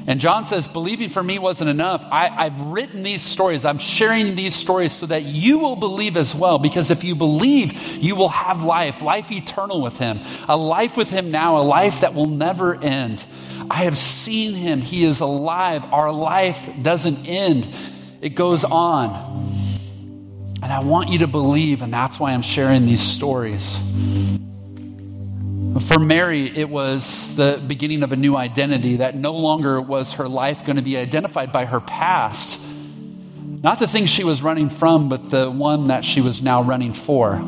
And 0.08 0.22
John 0.22 0.46
says, 0.46 0.70
believing 0.70 1.10
for 1.10 1.22
me 1.22 1.38
wasn't 1.38 1.70
enough. 1.70 2.06
I, 2.10 2.46
have 2.46 2.60
written 2.62 3.04
these 3.04 3.22
stories. 3.22 3.66
I'm 3.66 3.78
sharing 3.78 4.36
these 4.36 4.56
stories 4.56 4.94
so 4.94 5.06
that 5.08 5.24
you 5.24 5.58
will 5.58 5.76
believe 5.76 6.16
as 6.16 6.34
well. 6.34 6.60
Because 6.60 6.90
if 6.90 7.04
you 7.04 7.14
believe, 7.14 7.74
you 7.74 8.16
will 8.16 8.30
have 8.30 8.64
life, 8.64 9.02
life 9.02 9.34
eternal 9.34 9.82
with 9.82 9.98
him, 9.98 10.22
a 10.48 10.56
life 10.56 10.96
with 10.96 11.10
him 11.10 11.30
now, 11.30 11.58
a 11.58 11.62
life 11.62 12.00
that 12.02 12.14
will 12.14 12.26
never 12.26 12.82
end. 12.82 13.26
I 13.70 13.84
have 13.84 13.98
seen 13.98 14.54
him. 14.54 14.80
He 14.80 15.04
is 15.04 15.20
alive. 15.20 15.84
Our 15.92 16.14
life 16.14 16.70
doesn't 16.82 17.28
end, 17.28 17.70
it 18.22 18.30
goes 18.30 18.64
on. 18.64 19.12
And 20.64 20.72
I 20.72 20.80
want 20.80 21.10
you 21.10 21.20
to 21.20 21.28
believe, 21.28 21.82
and 21.82 21.94
that's 21.94 22.18
why 22.18 22.32
I'm 22.32 22.42
sharing 22.42 22.86
these 22.86 23.04
stories. 23.04 23.78
For 25.82 26.00
Mary, 26.00 26.46
it 26.48 26.70
was 26.70 27.36
the 27.36 27.64
beginning 27.66 28.02
of 28.02 28.12
a 28.12 28.16
new 28.16 28.36
identity 28.36 28.98
that 28.98 29.16
no 29.16 29.34
longer 29.34 29.82
was 29.82 30.14
her 30.14 30.28
life 30.28 30.66
going 30.66 30.78
to 30.78 30.82
be 30.82 30.98
identified 30.98 31.52
by 31.52 31.66
her 31.66 31.80
past. 31.80 32.60
Not 33.46 33.80
the 33.80 33.88
thing 33.88 34.06
she 34.06 34.24
was 34.24 34.42
running 34.42 34.70
from, 34.70 35.10
but 35.10 35.30
the 35.30 35.52
one 35.52 35.88
that 35.88 36.06
she 36.06 36.22
was 36.22 36.42
now 36.42 36.64
running 36.64 36.94
for. 36.94 37.42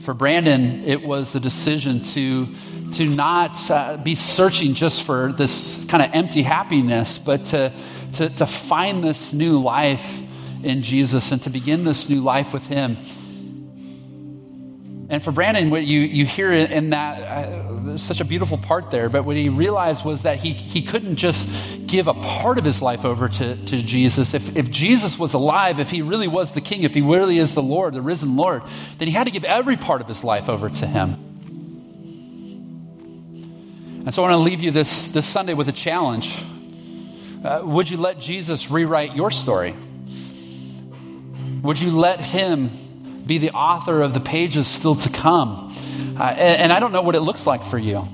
For 0.00 0.14
Brandon, 0.14 0.84
it 0.84 1.02
was 1.02 1.32
the 1.32 1.40
decision 1.40 2.02
to, 2.02 2.54
to 2.92 3.04
not 3.04 3.70
uh, 3.70 3.98
be 3.98 4.14
searching 4.14 4.74
just 4.74 5.02
for 5.02 5.32
this 5.32 5.84
kind 5.88 6.02
of 6.02 6.10
empty 6.14 6.42
happiness, 6.42 7.18
but 7.18 7.44
to, 7.46 7.72
to, 8.14 8.30
to 8.30 8.46
find 8.46 9.04
this 9.04 9.32
new 9.32 9.60
life 9.60 10.22
in 10.62 10.82
Jesus 10.82 11.30
and 11.30 11.42
to 11.42 11.50
begin 11.50 11.84
this 11.84 12.08
new 12.08 12.22
life 12.22 12.52
with 12.52 12.66
Him. 12.66 12.96
And 15.10 15.22
for 15.22 15.32
Brandon, 15.32 15.70
what 15.70 15.84
you, 15.84 16.00
you 16.00 16.26
hear 16.26 16.52
in 16.52 16.90
that, 16.90 17.22
uh, 17.22 17.80
there's 17.80 18.02
such 18.02 18.20
a 18.20 18.26
beautiful 18.26 18.58
part 18.58 18.90
there, 18.90 19.08
but 19.08 19.24
what 19.24 19.36
he 19.36 19.48
realized 19.48 20.04
was 20.04 20.22
that 20.22 20.36
he, 20.38 20.52
he 20.52 20.82
couldn't 20.82 21.16
just 21.16 21.48
give 21.86 22.08
a 22.08 22.14
part 22.14 22.58
of 22.58 22.64
his 22.66 22.82
life 22.82 23.06
over 23.06 23.26
to, 23.26 23.56
to 23.56 23.82
Jesus. 23.82 24.34
If, 24.34 24.54
if 24.58 24.70
Jesus 24.70 25.18
was 25.18 25.32
alive, 25.32 25.80
if 25.80 25.90
he 25.90 26.02
really 26.02 26.28
was 26.28 26.52
the 26.52 26.60
king, 26.60 26.82
if 26.82 26.92
he 26.92 27.00
really 27.00 27.38
is 27.38 27.54
the 27.54 27.62
Lord, 27.62 27.94
the 27.94 28.02
risen 28.02 28.36
Lord, 28.36 28.62
then 28.98 29.08
he 29.08 29.14
had 29.14 29.26
to 29.26 29.32
give 29.32 29.44
every 29.44 29.78
part 29.78 30.02
of 30.02 30.08
his 30.08 30.22
life 30.22 30.50
over 30.50 30.68
to 30.68 30.86
him. 30.86 31.14
And 34.04 34.14
so 34.14 34.22
I 34.22 34.28
want 34.28 34.38
to 34.40 34.44
leave 34.44 34.60
you 34.60 34.70
this, 34.70 35.08
this 35.08 35.26
Sunday 35.26 35.54
with 35.54 35.68
a 35.68 35.72
challenge. 35.72 36.36
Uh, 37.42 37.62
would 37.64 37.88
you 37.88 37.96
let 37.96 38.20
Jesus 38.20 38.70
rewrite 38.70 39.16
your 39.16 39.30
story? 39.30 39.74
Would 41.62 41.80
you 41.80 41.92
let 41.92 42.20
him 42.20 42.70
be 43.28 43.38
the 43.38 43.52
author 43.52 44.02
of 44.02 44.14
the 44.14 44.20
pages 44.20 44.66
still 44.66 44.96
to 44.96 45.08
come? 45.08 45.76
Uh, 46.18 46.22
and, 46.24 46.62
and 46.62 46.72
I 46.72 46.80
don't 46.80 46.90
know 46.92 47.02
what 47.02 47.14
it 47.14 47.20
looks 47.20 47.46
like 47.46 47.62
for 47.62 47.78
you. 47.78 48.08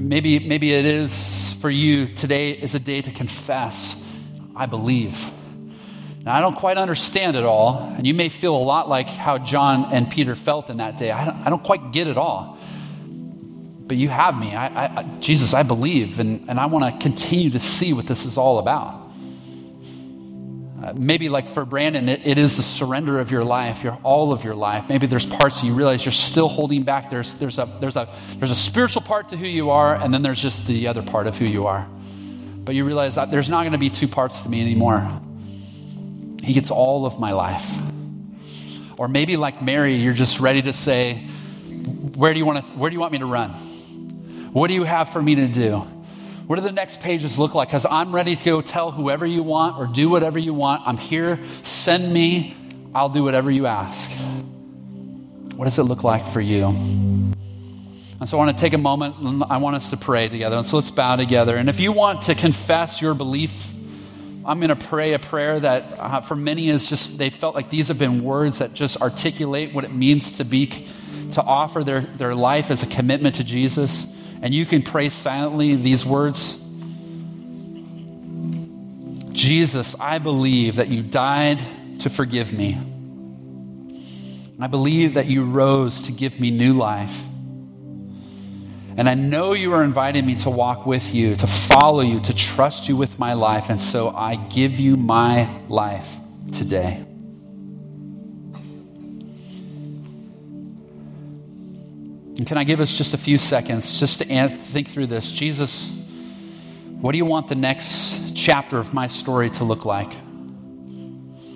Maybe, 0.00 0.38
maybe 0.38 0.72
it 0.72 0.84
is 0.84 1.54
for 1.60 1.70
you 1.70 2.06
today 2.06 2.50
is 2.50 2.74
a 2.74 2.78
day 2.78 3.02
to 3.02 3.10
confess, 3.10 4.04
I 4.54 4.66
believe. 4.66 5.30
Now, 6.24 6.34
I 6.34 6.40
don't 6.40 6.54
quite 6.54 6.76
understand 6.76 7.36
it 7.36 7.44
all, 7.44 7.78
and 7.96 8.06
you 8.06 8.14
may 8.14 8.28
feel 8.28 8.56
a 8.56 8.62
lot 8.62 8.88
like 8.88 9.08
how 9.08 9.38
John 9.38 9.92
and 9.92 10.10
Peter 10.10 10.36
felt 10.36 10.70
in 10.70 10.76
that 10.76 10.98
day. 10.98 11.10
I 11.10 11.24
don't, 11.24 11.36
I 11.46 11.50
don't 11.50 11.62
quite 11.62 11.92
get 11.92 12.06
it 12.06 12.16
all. 12.16 12.58
But 13.86 13.96
you 13.96 14.08
have 14.08 14.38
me. 14.38 14.54
I, 14.54 14.86
I, 14.86 15.02
Jesus, 15.20 15.54
I 15.54 15.62
believe, 15.62 16.20
and, 16.20 16.48
and 16.48 16.60
I 16.60 16.66
want 16.66 16.84
to 16.84 17.02
continue 17.02 17.50
to 17.50 17.60
see 17.60 17.92
what 17.92 18.06
this 18.06 18.24
is 18.24 18.38
all 18.38 18.58
about. 18.58 19.11
Uh, 20.82 20.92
maybe 20.96 21.28
like 21.28 21.46
for 21.46 21.64
Brandon, 21.64 22.08
it, 22.08 22.26
it 22.26 22.38
is 22.38 22.56
the 22.56 22.62
surrender 22.62 23.20
of 23.20 23.30
your 23.30 23.44
life, 23.44 23.84
your 23.84 23.98
all 24.02 24.32
of 24.32 24.42
your 24.42 24.56
life. 24.56 24.88
Maybe 24.88 25.06
there's 25.06 25.26
parts 25.26 25.62
you 25.62 25.74
realize 25.74 26.04
you're 26.04 26.10
still 26.12 26.48
holding 26.48 26.82
back. 26.82 27.08
There's, 27.08 27.34
there's, 27.34 27.58
a, 27.58 27.68
there's, 27.80 27.94
a, 27.94 28.08
there's 28.38 28.50
a 28.50 28.56
spiritual 28.56 29.02
part 29.02 29.28
to 29.28 29.36
who 29.36 29.46
you 29.46 29.70
are, 29.70 29.94
and 29.94 30.12
then 30.12 30.22
there's 30.22 30.40
just 30.40 30.66
the 30.66 30.88
other 30.88 31.02
part 31.02 31.28
of 31.28 31.38
who 31.38 31.44
you 31.44 31.66
are. 31.66 31.86
But 32.64 32.74
you 32.74 32.84
realize 32.84 33.14
that 33.14 33.30
there's 33.30 33.48
not 33.48 33.60
going 33.60 33.72
to 33.72 33.78
be 33.78 33.90
two 33.90 34.08
parts 34.08 34.40
to 34.40 34.48
me 34.48 34.60
anymore. 34.60 35.08
He 36.42 36.52
gets 36.52 36.72
all 36.72 37.06
of 37.06 37.20
my 37.20 37.32
life. 37.32 37.78
Or 38.98 39.06
maybe 39.06 39.36
like 39.36 39.62
Mary, 39.62 39.94
you're 39.94 40.14
just 40.14 40.40
ready 40.40 40.62
to 40.62 40.72
say, 40.72 41.14
where 42.16 42.32
do 42.32 42.38
you 42.38 42.44
want 42.46 42.64
to, 42.64 42.72
where 42.72 42.90
do 42.90 42.94
you 42.94 43.00
want 43.00 43.12
me 43.12 43.18
to 43.18 43.26
run? 43.26 43.50
What 44.52 44.66
do 44.66 44.74
you 44.74 44.84
have 44.84 45.10
for 45.10 45.22
me 45.22 45.36
to 45.36 45.46
do? 45.46 45.86
What 46.46 46.56
do 46.56 46.62
the 46.62 46.72
next 46.72 47.00
pages 47.00 47.38
look 47.38 47.54
like? 47.54 47.68
Because 47.68 47.86
I'm 47.86 48.14
ready 48.14 48.34
to 48.34 48.44
go 48.44 48.60
tell 48.60 48.90
whoever 48.90 49.24
you 49.24 49.42
want 49.42 49.78
or 49.78 49.86
do 49.86 50.08
whatever 50.08 50.38
you 50.38 50.52
want. 50.52 50.82
I'm 50.86 50.96
here. 50.96 51.38
Send 51.62 52.12
me. 52.12 52.56
I'll 52.94 53.08
do 53.08 53.22
whatever 53.22 53.50
you 53.50 53.66
ask. 53.66 54.10
What 55.56 55.66
does 55.66 55.78
it 55.78 55.84
look 55.84 56.02
like 56.02 56.26
for 56.26 56.40
you? 56.40 56.66
And 56.66 58.28
so 58.28 58.36
I 58.36 58.44
want 58.44 58.56
to 58.56 58.60
take 58.60 58.72
a 58.72 58.78
moment 58.78 59.16
and 59.18 59.44
I 59.44 59.58
want 59.58 59.76
us 59.76 59.90
to 59.90 59.96
pray 59.96 60.28
together. 60.28 60.56
And 60.56 60.66
so 60.66 60.76
let's 60.76 60.90
bow 60.90 61.16
together. 61.16 61.56
And 61.56 61.68
if 61.68 61.78
you 61.78 61.92
want 61.92 62.22
to 62.22 62.34
confess 62.34 63.00
your 63.00 63.14
belief, 63.14 63.72
I'm 64.44 64.58
going 64.58 64.68
to 64.68 64.76
pray 64.76 65.12
a 65.14 65.20
prayer 65.20 65.60
that 65.60 65.84
uh, 65.98 66.20
for 66.22 66.34
many 66.34 66.68
is 66.68 66.88
just, 66.88 67.18
they 67.18 67.30
felt 67.30 67.54
like 67.54 67.70
these 67.70 67.88
have 67.88 67.98
been 67.98 68.24
words 68.24 68.58
that 68.58 68.74
just 68.74 69.00
articulate 69.00 69.72
what 69.72 69.84
it 69.84 69.92
means 69.92 70.32
to 70.38 70.44
be, 70.44 70.66
to 71.32 71.42
offer 71.42 71.84
their, 71.84 72.00
their 72.00 72.34
life 72.34 72.70
as 72.72 72.82
a 72.82 72.86
commitment 72.86 73.36
to 73.36 73.44
Jesus 73.44 74.06
and 74.42 74.52
you 74.52 74.66
can 74.66 74.82
pray 74.82 75.08
silently 75.08 75.74
these 75.76 76.04
words 76.04 76.58
Jesus, 79.32 79.96
I 79.98 80.18
believe 80.18 80.76
that 80.76 80.88
you 80.88 81.02
died 81.02 81.58
to 82.00 82.10
forgive 82.10 82.52
me. 82.52 82.78
I 84.60 84.66
believe 84.66 85.14
that 85.14 85.26
you 85.26 85.44
rose 85.44 86.02
to 86.02 86.12
give 86.12 86.38
me 86.38 86.50
new 86.50 86.74
life. 86.74 87.24
And 88.96 89.08
I 89.08 89.14
know 89.14 89.54
you 89.54 89.72
are 89.72 89.82
inviting 89.82 90.26
me 90.26 90.36
to 90.36 90.50
walk 90.50 90.86
with 90.86 91.14
you, 91.14 91.34
to 91.36 91.46
follow 91.46 92.02
you, 92.02 92.20
to 92.20 92.34
trust 92.34 92.88
you 92.88 92.96
with 92.96 93.18
my 93.18 93.32
life. 93.32 93.70
And 93.70 93.80
so 93.80 94.10
I 94.10 94.36
give 94.36 94.78
you 94.78 94.96
my 94.96 95.48
life 95.68 96.16
today. 96.52 97.04
And 102.36 102.46
can 102.46 102.56
I 102.56 102.64
give 102.64 102.80
us 102.80 102.94
just 102.94 103.12
a 103.12 103.18
few 103.18 103.36
seconds 103.36 104.00
just 104.00 104.18
to 104.18 104.48
think 104.48 104.88
through 104.88 105.06
this? 105.06 105.30
Jesus, 105.30 105.90
what 107.00 107.12
do 107.12 107.18
you 107.18 107.26
want 107.26 107.48
the 107.48 107.54
next 107.54 108.34
chapter 108.34 108.78
of 108.78 108.94
my 108.94 109.06
story 109.06 109.50
to 109.50 109.64
look 109.64 109.84
like? 109.84 110.10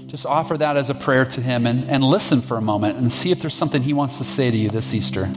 Just 0.07 0.27
offer 0.27 0.57
that 0.59 0.77
as 0.77 0.91
a 0.91 0.95
prayer 0.95 1.25
to 1.25 1.41
Him 1.41 1.67
and, 1.67 1.85
and 1.85 2.05
listen 2.05 2.41
for 2.41 2.57
a 2.57 2.61
moment 2.61 2.99
and 2.99 3.11
see 3.11 3.31
if 3.33 3.41
there's 3.41 3.55
something 3.55 3.83
He 3.83 3.93
wants 3.93 4.19
to 4.19 4.25
say 4.25 4.51
to 4.51 4.57
you 4.57 4.69
this 4.69 4.93
Easter. 4.93 5.31